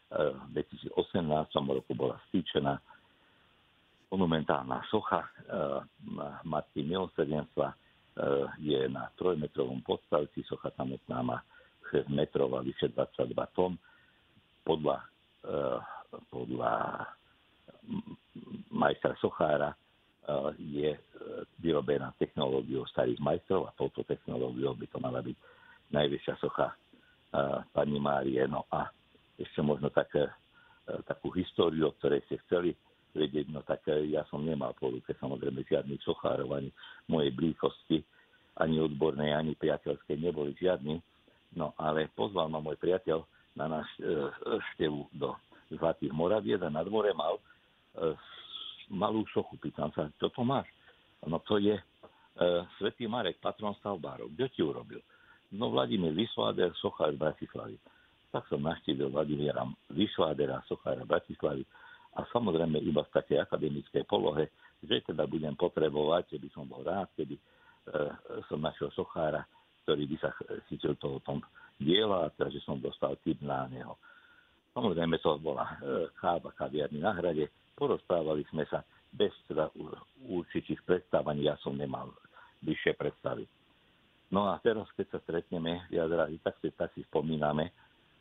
v 0.09 0.51
2018 0.57 0.97
roku 1.55 1.93
bola 1.95 2.19
stýčená 2.29 2.81
monumentálna 4.11 4.83
socha 4.89 5.23
eh, 5.23 5.81
Matky 6.43 6.83
milosrdenstva 6.83 7.69
eh, 7.71 7.77
je 8.59 8.81
na 8.91 9.13
trojmetrovom 9.15 9.85
podstavci, 9.87 10.43
socha 10.43 10.75
samotná 10.75 11.23
má 11.23 11.39
6 11.93 12.09
metrov 12.13 12.53
a 12.57 12.65
vyše 12.65 12.93
22 12.93 13.33
tón. 13.57 13.81
Podľa, 14.69 15.01
podľa 16.29 16.73
majstra 18.69 19.17
Sochára 19.17 19.73
je 20.61 20.93
vyrobená 21.57 22.13
technológiou 22.21 22.85
starých 22.93 23.17
majstrov 23.17 23.65
a 23.65 23.73
touto 23.73 24.05
technológiou 24.05 24.77
by 24.77 24.87
to 24.93 24.99
mala 25.01 25.25
byť 25.25 25.37
najvyššia 25.95 26.35
socha 26.41 26.75
pani 27.73 27.99
Márie. 28.01 28.45
No 28.49 28.65
a 28.73 28.89
ešte 29.37 29.61
možno 29.61 29.93
také, 29.93 30.29
takú 31.05 31.29
históriu, 31.37 31.93
o 31.93 31.97
ktorej 31.97 32.25
ste 32.27 32.41
chceli 32.49 32.73
vedieť, 33.13 33.53
no 33.53 33.65
tak 33.65 33.85
ja 33.89 34.25
som 34.29 34.45
nemal 34.45 34.77
po 34.77 34.93
ruke 34.93 35.13
samozrejme 35.17 35.65
žiadnych 35.65 36.01
sochárov, 36.05 36.53
ani 36.57 36.71
mojej 37.09 37.33
blízkosti, 37.33 38.05
ani 38.59 38.83
odbornej, 38.83 39.33
ani 39.33 39.53
priateľskej 39.55 40.17
neboli 40.19 40.53
žiadni. 40.59 40.99
No 41.57 41.73
ale 41.81 42.11
pozval 42.13 42.53
ma 42.53 42.61
môj 42.61 42.77
priateľ 42.77 43.25
na 43.57 43.67
náš 43.81 43.89
e, 43.99 44.29
števu 44.75 45.09
do 45.17 45.35
Zlatých 45.73 46.13
Moravied 46.13 46.63
a 46.63 46.71
na 46.71 46.85
dvore 46.85 47.11
mal 47.17 47.39
e, 47.39 47.43
malú 48.93 49.25
sochu. 49.33 49.57
Pýtam 49.59 49.91
sa, 49.97 50.13
čo 50.21 50.29
to 50.31 50.45
máš? 50.45 50.69
No 51.25 51.41
to 51.43 51.59
je 51.59 51.75
e, 51.75 51.85
Svetý 52.79 53.09
Marek, 53.09 53.41
patron 53.41 53.75
stavbárov. 53.81 54.31
Kto 54.37 54.45
ti 54.53 54.61
urobil? 54.63 55.01
No 55.53 55.73
Vladimír 55.73 56.13
Vysláder, 56.13 56.73
sochár 56.77 57.13
Bratislavy 57.17 57.81
tak 58.29 58.45
som 58.53 58.61
naštívil 58.61 59.09
Vladimíra 59.09 59.65
Vyšvádera, 59.89 60.61
Sochára 60.69 61.05
Bratislavy 61.09 61.65
a 62.17 62.25
samozrejme 62.29 62.77
iba 62.85 63.01
v 63.05 63.15
takej 63.15 63.41
akademickej 63.49 64.05
polohe, 64.05 64.53
že 64.85 65.01
teda 65.05 65.25
budem 65.25 65.57
potrebovať, 65.57 66.37
že 66.37 66.39
by 66.41 66.49
som 66.53 66.65
bol 66.69 66.85
rád, 66.85 67.09
keby 67.17 67.37
e, 67.37 67.43
som 68.53 68.61
našiel 68.61 68.93
Sochára, 68.93 69.49
ktorý 69.85 70.05
by 70.05 70.17
sa 70.21 70.31
chytil 70.69 70.93
toho 71.01 71.25
tom 71.25 71.41
diela 71.81 72.29
a 72.29 72.33
teda, 72.37 72.53
som 72.61 72.77
dostal 72.83 73.17
tip 73.25 73.41
na 73.41 73.65
neho. 73.71 73.97
Samozrejme 74.77 75.17
to 75.25 75.41
bola 75.41 75.65
e, 75.65 76.13
chába 76.21 76.53
kaviarny 76.53 77.01
na 77.01 77.17
hrade, 77.17 77.49
porozprávali 77.79 78.45
sme 78.53 78.69
sa 78.69 78.85
bez 79.09 79.33
teda 79.49 79.73
určitých 80.29 80.85
predstavaní, 80.85 81.49
ja 81.49 81.57
som 81.65 81.73
nemal 81.73 82.13
vyššie 82.61 82.93
predstavy. 82.93 83.49
No 84.29 84.53
a 84.53 84.61
teraz, 84.61 84.85
keď 84.93 85.17
sa 85.17 85.19
stretneme 85.25 85.89
v 85.89 85.97
Jadraji, 85.97 86.37
tak 86.45 86.61
si, 86.61 86.69
tak 86.77 86.93
si 86.93 87.01
spomíname, 87.09 87.73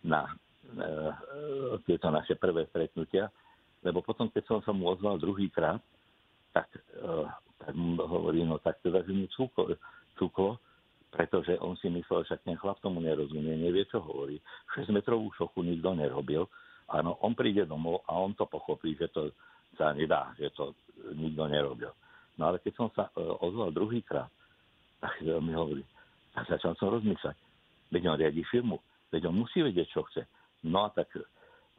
na 0.08 0.24
e, 0.24 0.34
tieto 1.84 2.08
naše 2.08 2.40
prvé 2.40 2.64
stretnutia, 2.72 3.28
lebo 3.84 4.00
potom, 4.00 4.32
keď 4.32 4.44
som 4.48 4.60
sa 4.64 4.72
mu 4.72 4.88
ozval 4.88 5.20
druhýkrát, 5.20 5.84
tak, 6.56 6.72
e, 6.72 7.12
tak 7.60 7.72
mu 7.76 8.00
hovorí, 8.00 8.48
no 8.48 8.56
tak 8.64 8.80
teda, 8.80 9.04
že 9.04 9.12
mu 9.12 9.28
cúklo, 9.36 9.76
cúklo, 10.16 10.64
pretože 11.12 11.60
on 11.60 11.76
si 11.80 11.92
myslel, 11.92 12.24
že 12.24 12.40
ten 12.44 12.56
chlap 12.56 12.80
tomu 12.80 13.04
nerozumie, 13.04 13.60
nevie, 13.60 13.84
čo 13.92 14.00
hovorí. 14.00 14.40
6-metrovú 14.76 15.32
sochu 15.36 15.64
nikto 15.64 15.92
nerobil. 15.92 16.48
Áno, 16.88 17.20
on 17.20 17.36
príde 17.36 17.68
domov 17.68 18.04
a 18.08 18.16
on 18.16 18.32
to 18.32 18.48
pochopí, 18.48 18.96
že 18.96 19.12
to 19.12 19.36
sa 19.76 19.92
nedá, 19.92 20.32
že 20.40 20.56
to 20.56 20.72
nikto 21.16 21.48
nerobil. 21.52 21.92
No 22.40 22.54
ale 22.54 22.64
keď 22.64 22.74
som 22.80 22.88
sa 22.96 23.12
e, 23.12 23.24
ozval 23.44 23.76
druhýkrát, 23.76 24.32
tak 24.98 25.22
mi 25.22 25.54
hovorí, 25.54 25.84
tak 26.38 26.46
začal 26.54 26.78
som 26.78 26.94
rozmýšľať. 26.94 27.38
Veď 27.90 28.04
on 28.14 28.20
riadi 28.22 28.46
firmu, 28.46 28.78
Veď 29.12 29.32
on 29.32 29.40
musí 29.40 29.64
vedieť, 29.64 29.88
čo 29.92 30.04
chce. 30.12 30.28
No 30.68 30.88
a 30.88 30.90
tak 30.92 31.08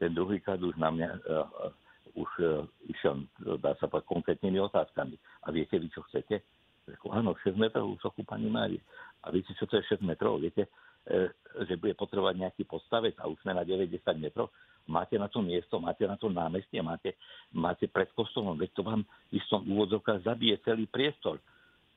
ten 0.01 0.15
druhý 0.15 0.41
krát 0.41 0.57
už 0.57 0.73
na 0.81 0.89
mňa 0.89 1.09
uh, 1.13 1.69
už 2.17 2.29
uh, 2.41 2.65
išiel, 2.89 3.21
dá 3.61 3.77
sa 3.77 3.85
povedať, 3.85 4.09
konkrétnymi 4.09 4.57
otázkami. 4.65 5.15
A 5.45 5.53
viete 5.53 5.77
vy, 5.77 5.93
čo 5.93 6.01
chcete? 6.09 6.41
Reku, 6.89 7.13
áno, 7.13 7.37
6 7.37 7.53
metrov 7.53 7.93
sochu 8.01 8.25
pani 8.25 8.49
Mári. 8.49 8.81
A 9.21 9.29
viete, 9.29 9.53
čo 9.53 9.69
to 9.69 9.77
je 9.77 9.85
6 9.93 10.01
metrov? 10.01 10.41
Viete, 10.41 10.65
uh, 10.65 11.29
že 11.69 11.77
bude 11.77 11.93
potrebovať 11.93 12.35
nejaký 12.41 12.63
postavec 12.65 13.13
a 13.21 13.29
už 13.29 13.37
sme 13.45 13.53
na 13.53 13.61
90 13.61 14.01
metrov. 14.17 14.49
Máte 14.89 15.21
na 15.21 15.29
to 15.29 15.45
miesto, 15.45 15.77
máte 15.77 16.01
na 16.09 16.17
to 16.17 16.33
námestie, 16.33 16.81
máte, 16.81 17.13
máte 17.53 17.85
pred 17.85 18.09
kostolom, 18.17 18.57
veď 18.57 18.73
to 18.73 18.81
vám 18.81 19.05
v 19.29 19.37
istom 19.37 19.61
úvodzovkách 19.69 20.25
zabije 20.25 20.57
celý 20.65 20.89
priestor. 20.89 21.37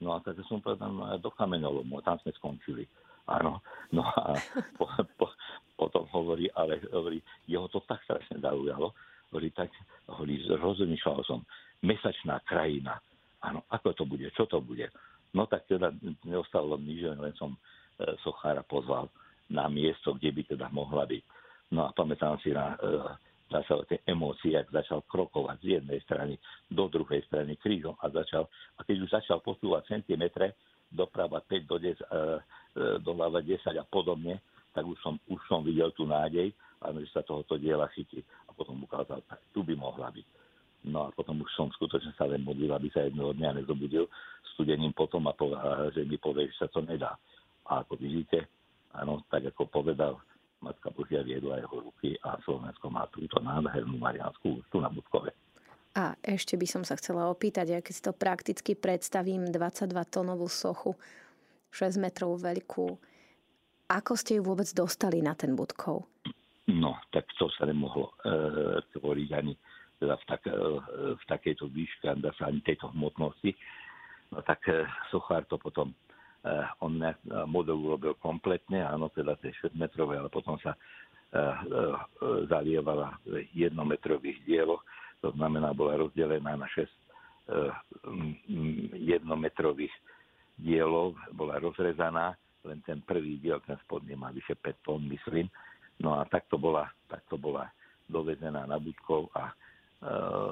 No 0.03 0.19
a 0.19 0.19
tak 0.19 0.35
som 0.51 0.59
povedal 0.59 0.91
no, 0.91 1.07
do 1.23 1.31
kameňolomu, 1.31 2.03
tam 2.03 2.19
sme 2.21 2.35
skončili. 2.35 2.83
Áno. 3.31 3.63
No 3.95 4.03
a 4.03 4.35
po, 4.79 4.91
po, 5.15 5.31
potom 5.79 6.11
hovorí, 6.11 6.51
ale 6.59 6.83
hovorí, 6.91 7.23
jeho 7.47 7.71
to 7.71 7.79
tak 7.87 8.03
strašne 8.03 8.43
zaujalo, 8.43 8.91
hovorí, 9.31 9.55
tak 9.55 9.71
hovorí, 10.11 10.43
rozmýšľal 10.51 11.23
som, 11.23 11.47
mesačná 11.87 12.43
krajina, 12.43 12.99
áno, 13.43 13.63
ako 13.71 13.95
to 13.95 14.05
bude, 14.07 14.27
čo 14.35 14.47
to 14.51 14.59
bude. 14.59 14.91
No 15.33 15.47
tak 15.47 15.67
teda 15.71 15.95
neostalo 16.27 16.77
nič, 16.77 17.09
len 17.09 17.35
som 17.39 17.57
e, 17.57 17.59
Sochára 18.21 18.61
pozval 18.63 19.09
na 19.49 19.67
miesto, 19.67 20.15
kde 20.15 20.31
by 20.31 20.43
teda 20.45 20.67
mohla 20.71 21.09
byť. 21.09 21.23
No 21.73 21.89
a 21.89 21.91
pamätám 21.97 22.37
si 22.45 22.53
na, 22.53 22.77
e, 22.77 22.79
sa 23.53 23.77
tie 23.85 24.01
emócie, 24.09 24.57
ak 24.57 24.73
začal 24.73 25.05
krokovať 25.05 25.57
z 25.61 25.67
jednej 25.79 26.01
strany 26.09 26.41
do 26.73 26.89
druhej 26.89 27.21
strany 27.29 27.61
krížom 27.61 27.93
a 28.01 28.09
začal, 28.09 28.49
a 28.77 28.81
keď 28.81 28.97
už 29.05 29.11
začal 29.13 29.45
posúvať 29.45 29.93
centimetre, 29.93 30.57
doprava 30.89 31.45
5 31.45 31.69
do 31.69 31.77
10, 31.77 33.05
doľava 33.05 33.45
10 33.45 33.61
a 33.77 33.85
podobne, 33.85 34.41
tak 34.73 34.89
už 34.89 34.97
som, 35.05 35.21
už 35.29 35.41
som 35.45 35.61
videl 35.61 35.93
tú 35.93 36.09
nádej, 36.09 36.57
a 36.83 36.91
že 36.97 37.13
sa 37.15 37.23
tohoto 37.23 37.61
diela 37.61 37.87
chytí. 37.93 38.25
A 38.49 38.57
potom 38.57 38.81
ukázal, 38.83 39.23
tak 39.29 39.39
tu 39.55 39.63
by 39.63 39.77
mohla 39.77 40.11
byť. 40.11 40.27
No 40.91 41.07
a 41.07 41.09
potom 41.15 41.39
už 41.39 41.51
som 41.55 41.71
skutočne 41.71 42.11
sa 42.19 42.27
len 42.27 42.43
modlil, 42.43 42.75
aby 42.75 42.91
sa 42.91 43.07
jedného 43.07 43.31
dňa 43.39 43.63
nezobudil 43.63 44.11
studením 44.53 44.91
potom 44.93 45.25
a 45.31 45.33
povedal, 45.33 45.95
že 45.95 46.03
mi 46.03 46.19
povie, 46.19 46.51
že 46.51 46.67
sa 46.67 46.69
to 46.69 46.83
nedá. 46.83 47.15
A 47.71 47.87
ako 47.87 47.95
vidíte, 47.97 48.51
áno, 48.93 49.23
tak 49.31 49.47
ako 49.55 49.71
povedal, 49.71 50.19
Matka 50.63 50.95
Božia 50.95 51.27
viedla 51.27 51.59
jeho 51.59 51.91
ruky 51.91 52.15
a 52.23 52.39
Slovensko 52.47 52.87
má 52.87 53.11
túto 53.11 53.43
nádhernú 53.43 53.99
marianskú 53.99 54.63
ústu 54.63 54.79
na 54.79 54.87
Budkove. 54.87 55.35
A 55.93 56.17
ešte 56.25 56.57
by 56.57 56.65
som 56.65 56.83
sa 56.87 56.97
chcela 56.97 57.29
opýtať, 57.29 57.77
ak 57.77 57.93
si 57.93 58.01
to 58.01 58.17
prakticky 58.17 58.73
predstavím, 58.73 59.51
22 59.53 59.93
tónovú 60.09 60.49
sochu, 60.49 60.97
6 61.75 62.01
metrov 62.01 62.41
veľkú. 62.41 62.97
Ako 63.93 64.17
ste 64.17 64.41
ju 64.41 64.43
vôbec 64.47 64.71
dostali 64.73 65.21
na 65.21 65.37
ten 65.37 65.53
Budkov? 65.53 66.09
No, 66.71 66.97
tak 67.13 67.29
to 67.37 67.51
sa 67.53 67.69
nemohlo 67.69 68.15
e, 68.25 68.33
tvoriť 68.97 69.31
ani 69.37 69.53
teda 70.01 70.15
v, 70.17 70.25
tak, 70.25 70.43
e, 70.49 70.55
v 71.19 71.25
takejto 71.29 71.69
výške, 71.69 72.07
ani 72.09 72.61
tejto 72.65 72.89
hmotnosti. 72.95 73.53
No 74.33 74.41
tak 74.47 74.65
e, 74.71 74.87
Sochár 75.13 75.45
to 75.45 75.61
potom 75.61 75.93
on 76.83 76.99
ne, 76.99 77.15
model 77.47 77.79
urobil 77.79 78.19
kompletne, 78.19 78.83
áno, 78.83 79.15
teda 79.15 79.39
tie 79.39 79.55
6 79.55 79.79
metrové, 79.79 80.19
ale 80.19 80.27
potom 80.27 80.59
sa 80.59 80.75
e, 80.75 80.79
e, 81.39 81.43
zalievala 82.51 83.15
v 83.23 83.47
jednometrových 83.55 84.43
dieloch 84.43 84.83
to 85.23 85.31
znamená, 85.39 85.71
bola 85.71 85.95
rozdelená 85.97 86.59
na 86.59 86.67
6 86.67 86.83
eh, 86.83 87.71
jednometrových 88.99 89.95
dielov, 90.59 91.15
bola 91.33 91.63
rozrezaná, 91.63 92.35
len 92.67 92.83
ten 92.83 92.99
prvý 93.07 93.39
diel, 93.39 93.63
ten 93.63 93.79
spodný 93.87 94.19
má 94.19 94.35
vyše 94.35 94.59
5 94.59 94.83
tón, 94.83 95.07
myslím. 95.07 95.47
No 96.03 96.19
a 96.19 96.27
takto 96.27 96.59
bola, 96.59 96.91
takto 97.07 97.39
bola 97.39 97.71
dovezená 98.11 98.67
na 98.67 98.77
Budkov 98.83 99.31
a 99.39 99.55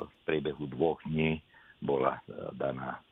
v 0.06 0.14
priebehu 0.22 0.62
dvoch 0.70 1.02
dní 1.02 1.42
bola 1.82 2.22
daná 2.54 3.02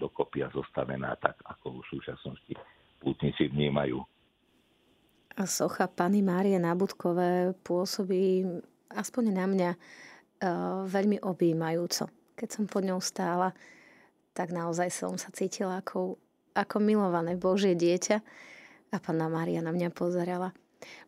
dokopy 0.00 0.40
a 0.44 0.48
zostavená 0.48 1.12
tak, 1.20 1.36
ako 1.44 1.84
v 1.84 1.88
súčasnosti 1.92 2.54
pútnici 2.98 3.52
vnímajú 3.52 4.00
A 5.38 5.46
socha 5.46 5.86
Pany 5.86 6.24
Márie 6.24 6.58
Nábudkové 6.58 7.54
pôsobí 7.62 8.42
aspoň 8.90 9.24
na 9.30 9.46
mňa 9.46 9.70
uh, 9.76 10.82
veľmi 10.88 11.22
objímajúco. 11.22 12.08
Keď 12.34 12.48
som 12.48 12.64
pod 12.66 12.82
ňou 12.82 12.98
stála, 12.98 13.52
tak 14.34 14.50
naozaj 14.50 14.90
som 14.90 15.14
sa 15.14 15.30
cítila 15.30 15.78
ako, 15.78 16.18
ako 16.56 16.76
milované 16.82 17.38
Božie 17.38 17.78
dieťa 17.78 18.16
a 18.90 18.96
Panna 18.98 19.28
Mária 19.30 19.60
na 19.60 19.70
mňa 19.70 19.92
pozerala. 19.94 20.50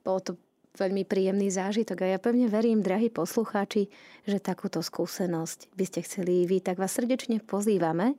Bolo 0.05 0.20
to 0.20 0.33
veľmi 0.79 1.03
príjemný 1.03 1.51
zážitok 1.51 2.07
a 2.07 2.14
ja 2.14 2.18
pevne 2.23 2.46
verím, 2.46 2.85
drahí 2.85 3.11
poslucháči, 3.11 3.90
že 4.23 4.38
takúto 4.38 4.79
skúsenosť 4.79 5.75
by 5.75 5.85
ste 5.87 6.01
chceli 6.07 6.46
vy, 6.46 6.62
tak 6.62 6.79
vás 6.79 6.94
srdečne 6.94 7.42
pozývame 7.42 8.14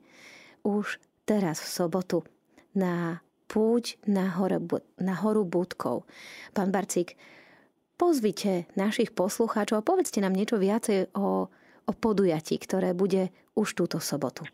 už 0.62 0.98
teraz 1.26 1.62
v 1.62 1.68
sobotu 1.68 2.18
na 2.72 3.20
púť 3.52 4.00
na, 4.08 4.32
hore, 4.32 4.56
na 4.96 5.12
horu 5.20 5.44
Budkov. 5.44 6.08
Pán 6.56 6.72
Barcík, 6.72 7.20
pozvite 8.00 8.64
našich 8.80 9.12
poslucháčov 9.12 9.84
a 9.84 9.86
povedzte 9.86 10.24
nám 10.24 10.32
niečo 10.32 10.56
viacej 10.56 11.12
o, 11.12 11.52
o 11.84 11.92
podujatí, 11.92 12.56
ktoré 12.56 12.96
bude 12.96 13.28
už 13.52 13.76
túto 13.76 14.00
sobotu. 14.00 14.48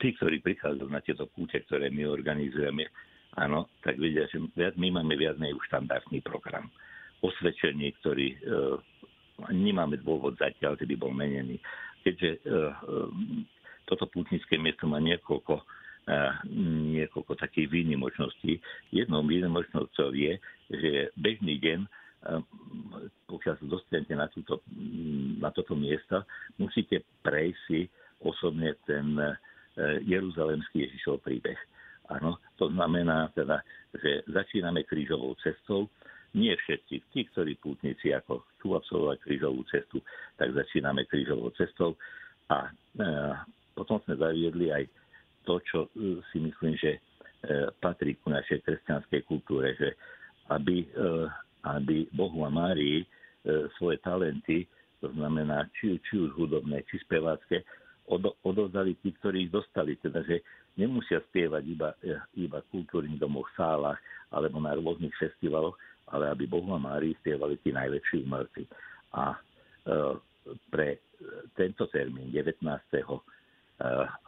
Tí, 0.00 0.08
ktorí 0.16 0.40
prichádzajú 0.40 0.88
na 0.88 1.04
tieto 1.04 1.28
púte, 1.28 1.60
ktoré 1.66 1.92
my 1.92 2.08
organizujeme, 2.08 2.88
áno, 3.36 3.68
tak 3.84 4.00
vedia, 4.00 4.24
že 4.30 4.40
my 4.56 4.88
máme 5.02 5.18
viac 5.18 5.36
už 5.36 5.64
štandardný 5.68 6.24
program. 6.24 6.70
Osvedčenie, 7.20 7.92
ktorý 8.00 8.32
e, 8.32 8.38
nemáme 9.52 10.00
dôvod 10.00 10.40
zatiaľ, 10.40 10.78
že 10.80 10.88
by 10.88 10.94
bol 10.96 11.12
menený. 11.12 11.60
Keďže 12.00 12.30
e, 12.32 12.38
e, 12.40 12.72
toto 13.88 14.08
pútnické 14.08 14.56
miesto 14.58 14.88
má 14.88 14.98
niekoľko 14.98 15.62
niekoľko 16.96 17.38
takých 17.38 17.70
výnimočností. 17.70 18.58
Jednou 18.90 19.22
výnimočnosťou 19.22 20.10
je, 20.16 20.32
že 20.70 20.90
bežný 21.14 21.60
deň, 21.60 21.78
pokiaľ 23.30 23.54
sa 23.56 23.66
dostanete 23.66 24.14
na, 24.16 24.26
túto, 24.28 24.60
na 25.40 25.48
toto 25.54 25.72
miesto, 25.78 26.24
musíte 26.60 27.06
prejsť 27.24 27.60
si 27.68 27.80
osobne 28.20 28.76
ten 28.84 29.16
e, 29.16 29.32
jeruzalemský 30.04 30.84
Ježišov 30.84 31.24
príbeh. 31.24 31.56
Áno, 32.12 32.36
to 32.60 32.68
znamená 32.68 33.32
teda, 33.32 33.64
že 33.96 34.20
začíname 34.28 34.84
krížovou 34.84 35.32
cestou. 35.40 35.88
Nie 36.36 36.60
všetci, 36.60 36.94
tí, 37.10 37.20
ktorí 37.32 37.56
pútnici 37.56 38.12
ako 38.12 38.44
chcú 38.58 38.76
absolvovať 38.76 39.18
krížovú 39.24 39.64
cestu, 39.72 40.04
tak 40.36 40.52
začíname 40.52 41.08
krížovou 41.08 41.54
cestou. 41.56 41.96
A 42.50 42.68
potom 43.80 43.96
sme 44.04 44.20
zaviedli 44.20 44.68
aj 44.68 44.84
to, 45.48 45.56
čo 45.64 45.78
e, 45.96 46.20
si 46.28 46.36
myslím, 46.36 46.76
že 46.76 47.00
e, 47.00 47.00
patrí 47.80 48.20
ku 48.20 48.28
našej 48.28 48.60
kresťanskej 48.60 49.24
kultúre, 49.24 49.72
že 49.80 49.96
aby, 50.52 50.84
e, 50.84 50.88
aby 51.64 52.04
Bohu 52.12 52.44
a 52.44 52.52
Márii 52.52 53.08
svoje 53.80 53.96
talenty, 54.04 54.68
to 55.00 55.08
znamená 55.16 55.64
či, 55.72 55.96
či 56.04 56.20
už 56.20 56.36
hudobné, 56.36 56.84
či 56.92 57.00
spevácké, 57.00 57.64
odovzdali 58.44 59.00
tí, 59.00 59.16
ktorí 59.16 59.48
ich 59.48 59.52
dostali. 59.54 59.96
Teda, 59.96 60.20
že 60.28 60.44
nemusia 60.76 61.24
spievať 61.32 61.64
iba, 61.64 61.96
iba 62.36 62.60
v 62.60 62.68
kultúrnych 62.68 63.16
domoch, 63.16 63.48
sálach 63.56 63.96
alebo 64.28 64.60
na 64.60 64.76
rôznych 64.76 65.16
festivaloch, 65.16 65.72
ale 66.12 66.28
aby 66.28 66.44
Bohu 66.44 66.68
a 66.76 66.84
Márii 66.84 67.16
spievali 67.24 67.56
tí 67.64 67.72
najväčší 67.72 68.28
umelci. 68.28 68.68
A 69.16 69.40
pre 70.68 71.00
tento 71.56 71.88
termín 71.88 72.28
19. 72.28 72.60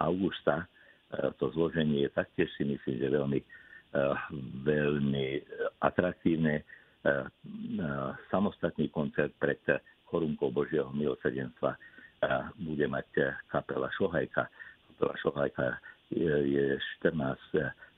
augusta 0.01 0.69
E, 1.13 1.29
to 1.37 1.53
zloženie 1.53 2.09
je 2.09 2.11
taktiež 2.17 2.49
si 2.57 2.65
myslím, 2.65 2.97
že 2.97 3.09
veľmi, 3.13 3.41
e, 3.41 3.47
veľmi 4.65 5.27
atraktívne. 5.85 6.65
Samostatný 8.31 8.87
koncert 8.95 9.35
pred 9.43 9.59
korunkou 10.07 10.55
Božieho 10.55 10.87
milosrdenstva 10.95 11.75
bude 12.55 12.87
mať 12.87 13.35
kapela 13.51 13.91
Šohajka. 13.99 14.47
Kapela 14.87 15.15
Šohajka 15.19 15.83
je 16.15 16.79
14 17.03 17.43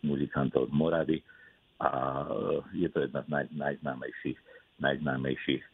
muzikantov 0.08 0.72
z 0.72 0.72
Moravy 0.72 1.18
a 1.84 2.24
je 2.72 2.88
to 2.88 3.04
jedna 3.04 3.20
z 3.20 3.28
naj, 3.28 3.46
najznámejších, 3.52 4.40
najznámejších 4.80 5.64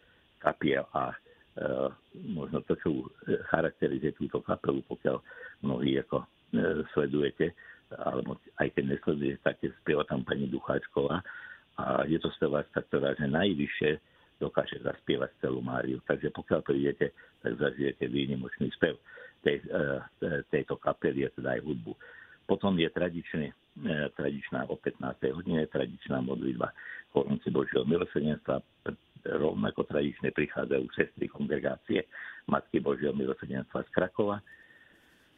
kapiel 0.42 0.82
a 0.90 1.14
možno 2.30 2.62
to, 2.62 2.78
čo 2.78 3.10
charakterizuje 3.50 4.14
túto 4.14 4.38
kapelu, 4.40 4.80
pokiaľ 4.86 5.18
mnohí 5.66 5.98
ako 5.98 6.24
E, 6.50 6.82
sledujete, 6.94 7.54
alebo 7.94 8.34
aj 8.58 8.74
keď 8.74 8.84
nesledujete, 8.90 9.38
tak 9.46 9.62
spieva 9.82 10.02
tam 10.02 10.26
pani 10.26 10.50
Ducháčková 10.50 11.22
a 11.78 12.02
je 12.10 12.18
to 12.18 12.26
speváčka, 12.34 12.82
ktorá 12.90 13.14
že 13.14 13.30
najvyššie 13.30 13.90
dokáže 14.42 14.82
zaspievať 14.82 15.30
celú 15.38 15.62
Máriu. 15.62 16.02
Takže 16.02 16.34
pokiaľ 16.34 16.60
prídete, 16.66 17.14
tak 17.38 17.54
zažijete 17.54 18.02
výnimočný 18.10 18.66
spev 18.74 18.98
tej, 19.46 19.62
e, 19.62 20.42
tejto 20.50 20.74
kapely, 20.82 21.30
teda 21.38 21.54
aj 21.54 21.62
hudbu. 21.62 21.94
Potom 22.50 22.74
je 22.74 22.90
tradičný, 22.90 23.54
tradičná 24.18 24.66
o 24.66 24.74
15. 24.74 25.30
hodine, 25.30 25.70
tradičná 25.70 26.18
modlitba 26.18 26.74
korunci 27.14 27.46
Božieho 27.46 27.86
milosrdenstva, 27.86 28.58
rovnako 29.24 29.85
tradične 29.85 30.33
prichádzajú 30.33 30.85
sestry 30.96 31.26
kongregácie 31.28 32.06
Matky 32.48 32.80
Božieho 32.80 33.12
milosrdenstva 33.12 33.85
z 33.87 33.90
Krakova, 33.92 34.40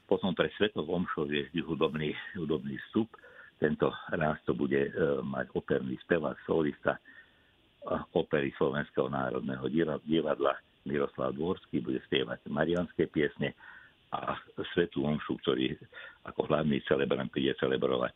potom 0.07 0.37
pre 0.37 0.53
Svetov 0.61 0.91
Omšov 0.93 1.33
je 1.33 1.49
vždy 1.49 1.61
hudobný, 1.65 2.13
hudobný 2.37 2.77
vstup. 2.89 3.09
Tento 3.57 3.89
raz 4.13 4.37
to 4.45 4.53
bude 4.53 4.77
e, 4.77 4.93
mať 5.25 5.49
operný 5.57 5.97
spevák, 6.05 6.37
solista 6.45 7.01
opery 8.15 8.55
Slovenského 8.55 9.11
národného 9.11 9.67
divadla 10.07 10.55
Miroslav 10.87 11.35
Dvorský, 11.35 11.83
bude 11.83 11.99
spievať 12.07 12.47
marianské 12.47 13.11
piesne 13.11 13.55
a 14.13 14.37
Svetú 14.77 15.03
Omšu, 15.09 15.41
ktorý 15.43 15.75
ako 16.29 16.47
hlavný 16.47 16.85
celebrant 16.85 17.33
príde 17.33 17.57
celebrovať 17.59 18.13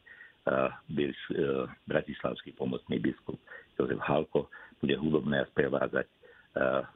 bratislavský 1.90 2.54
pomocný 2.54 3.02
biskup 3.02 3.38
Jozef 3.74 3.98
Halko, 3.98 4.46
bude 4.78 4.94
hudobné 4.94 5.42
a 5.42 5.50
spevádzať 5.50 6.06
uh, 6.06 6.86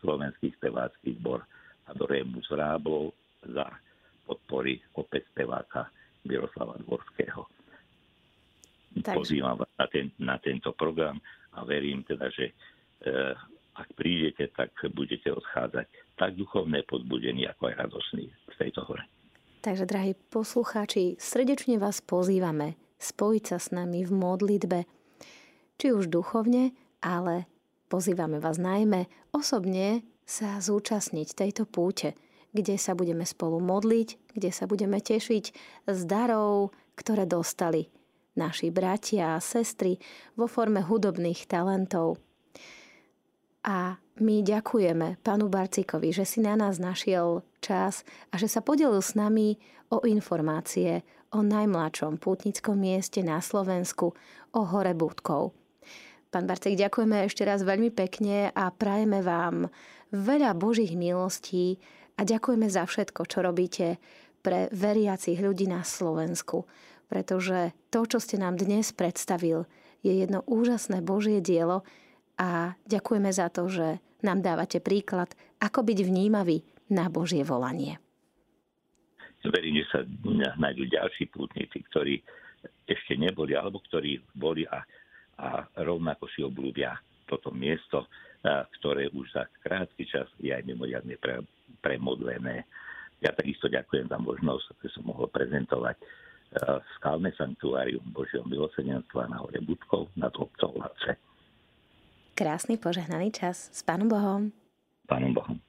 slovenský 0.00 0.56
spevácky 0.56 1.20
zbor 1.20 1.44
Adoremus 1.86 2.48
Ráblov 2.48 3.12
za 3.44 3.68
podpory 4.26 4.78
opäť 4.94 5.26
speváka 5.34 5.90
Miroslava 6.24 6.78
Dvorského. 6.86 7.44
Takže. 8.92 9.16
Pozývam 9.16 9.56
vás 9.56 9.72
na, 9.80 9.86
ten, 9.88 10.06
na 10.20 10.36
tento 10.38 10.70
program 10.76 11.18
a 11.56 11.64
verím 11.64 12.04
teda, 12.04 12.28
že 12.28 12.52
e, 12.52 12.54
ak 13.72 13.88
prídete, 13.96 14.52
tak 14.52 14.68
budete 14.92 15.32
odchádzať 15.32 15.86
tak 16.20 16.36
duchovné 16.36 16.84
podbudení, 16.84 17.48
ako 17.48 17.72
aj 17.72 17.88
radosní 17.88 18.28
z 18.28 18.56
tejto 18.60 18.84
hore. 18.84 19.02
Takže, 19.62 19.86
drahí 19.86 20.18
poslucháči, 20.34 21.14
srdečne 21.22 21.78
vás 21.78 22.02
pozývame 22.02 22.74
spojiť 22.98 23.44
sa 23.46 23.62
s 23.62 23.70
nami 23.70 24.02
v 24.02 24.10
modlitbe, 24.10 24.90
či 25.78 25.94
už 25.94 26.10
duchovne, 26.10 26.74
ale 26.98 27.46
pozývame 27.86 28.42
vás 28.42 28.58
najmä 28.58 29.06
osobne 29.30 30.02
sa 30.26 30.58
zúčastniť 30.58 31.38
tejto 31.38 31.70
púte, 31.70 32.18
kde 32.50 32.74
sa 32.74 32.98
budeme 32.98 33.22
spolu 33.22 33.62
modliť, 33.62 34.34
kde 34.34 34.50
sa 34.50 34.66
budeme 34.66 34.98
tešiť 34.98 35.44
z 35.86 36.00
darov, 36.10 36.74
ktoré 36.98 37.22
dostali 37.30 37.86
naši 38.34 38.74
bratia 38.74 39.38
a 39.38 39.44
sestry 39.44 39.94
vo 40.34 40.50
forme 40.50 40.82
hudobných 40.82 41.46
talentov. 41.46 42.18
A 43.62 44.01
my 44.20 44.44
ďakujeme 44.44 45.22
pánu 45.24 45.48
Barcikovi, 45.48 46.12
že 46.12 46.28
si 46.28 46.44
na 46.44 46.58
nás 46.58 46.76
našiel 46.76 47.46
čas 47.64 48.04
a 48.28 48.36
že 48.36 48.50
sa 48.50 48.60
podelil 48.60 49.00
s 49.00 49.16
nami 49.16 49.56
o 49.88 50.04
informácie 50.04 51.06
o 51.32 51.40
najmladšom 51.40 52.20
pútnickom 52.20 52.76
mieste 52.76 53.24
na 53.24 53.40
Slovensku, 53.40 54.12
o 54.52 54.60
hore 54.68 54.92
Budkov. 54.92 55.56
Pán 56.28 56.44
Barcik, 56.44 56.76
ďakujeme 56.76 57.24
ešte 57.24 57.44
raz 57.48 57.64
veľmi 57.64 57.88
pekne 57.88 58.52
a 58.52 58.68
prajeme 58.68 59.24
vám 59.24 59.72
veľa 60.12 60.52
Božích 60.56 60.92
milostí, 60.92 61.80
a 62.18 62.28
ďakujeme 62.28 62.68
za 62.68 62.84
všetko, 62.84 63.24
čo 63.24 63.38
robíte 63.40 63.96
pre 64.42 64.68
veriacich 64.74 65.38
ľudí 65.40 65.70
na 65.70 65.86
Slovensku, 65.86 66.66
pretože 67.08 67.72
to, 67.88 68.04
čo 68.04 68.18
ste 68.18 68.40
nám 68.40 68.58
dnes 68.58 68.92
predstavil, 68.92 69.64
je 70.02 70.12
jedno 70.18 70.42
úžasné 70.44 71.00
Božie 71.00 71.38
dielo 71.38 71.86
a 72.38 72.72
ďakujeme 72.88 73.30
za 73.32 73.52
to, 73.52 73.68
že 73.68 74.00
nám 74.22 74.40
dávate 74.40 74.78
príklad, 74.78 75.34
ako 75.58 75.82
byť 75.82 75.98
vnímavý 76.06 76.62
na 76.90 77.10
Božie 77.10 77.42
volanie. 77.42 77.98
Verím, 79.42 79.82
že 79.82 79.86
sa 79.90 80.00
nájdú 80.54 80.86
ďalší 80.86 81.26
pútnici, 81.34 81.82
ktorí 81.90 82.22
ešte 82.86 83.18
neboli, 83.18 83.58
alebo 83.58 83.82
ktorí 83.82 84.22
boli 84.38 84.62
a, 84.70 84.86
a 85.42 85.66
rovnako 85.82 86.30
si 86.30 86.46
obľúbia 86.46 86.94
toto 87.26 87.50
miesto, 87.50 88.06
ktoré 88.78 89.10
už 89.10 89.34
za 89.34 89.50
krátky 89.66 90.06
čas 90.06 90.30
je 90.38 90.54
aj 90.54 90.62
mimoriadne 90.62 91.18
pre, 91.18 91.42
premodlené. 91.82 92.62
Ja 93.18 93.34
takisto 93.34 93.66
ďakujem 93.66 94.10
za 94.10 94.18
možnosť, 94.18 94.78
že 94.82 94.94
som 94.94 95.10
mohol 95.10 95.26
prezentovať 95.26 95.98
skalné 97.00 97.32
sanktuárium 97.34 98.04
Božieho 98.12 98.44
milosedenstva 98.44 99.26
na 99.26 99.40
hore 99.40 99.58
Budkov 99.64 100.12
nad 100.14 100.34
obcov 100.36 100.70
Lace. 100.76 101.16
Krásny 102.32 102.80
požehnaný 102.80 103.28
čas 103.28 103.68
s 103.76 103.84
Pánom 103.84 104.08
Bohom. 104.08 104.56
Pánom 105.04 105.36
Bohom. 105.36 105.60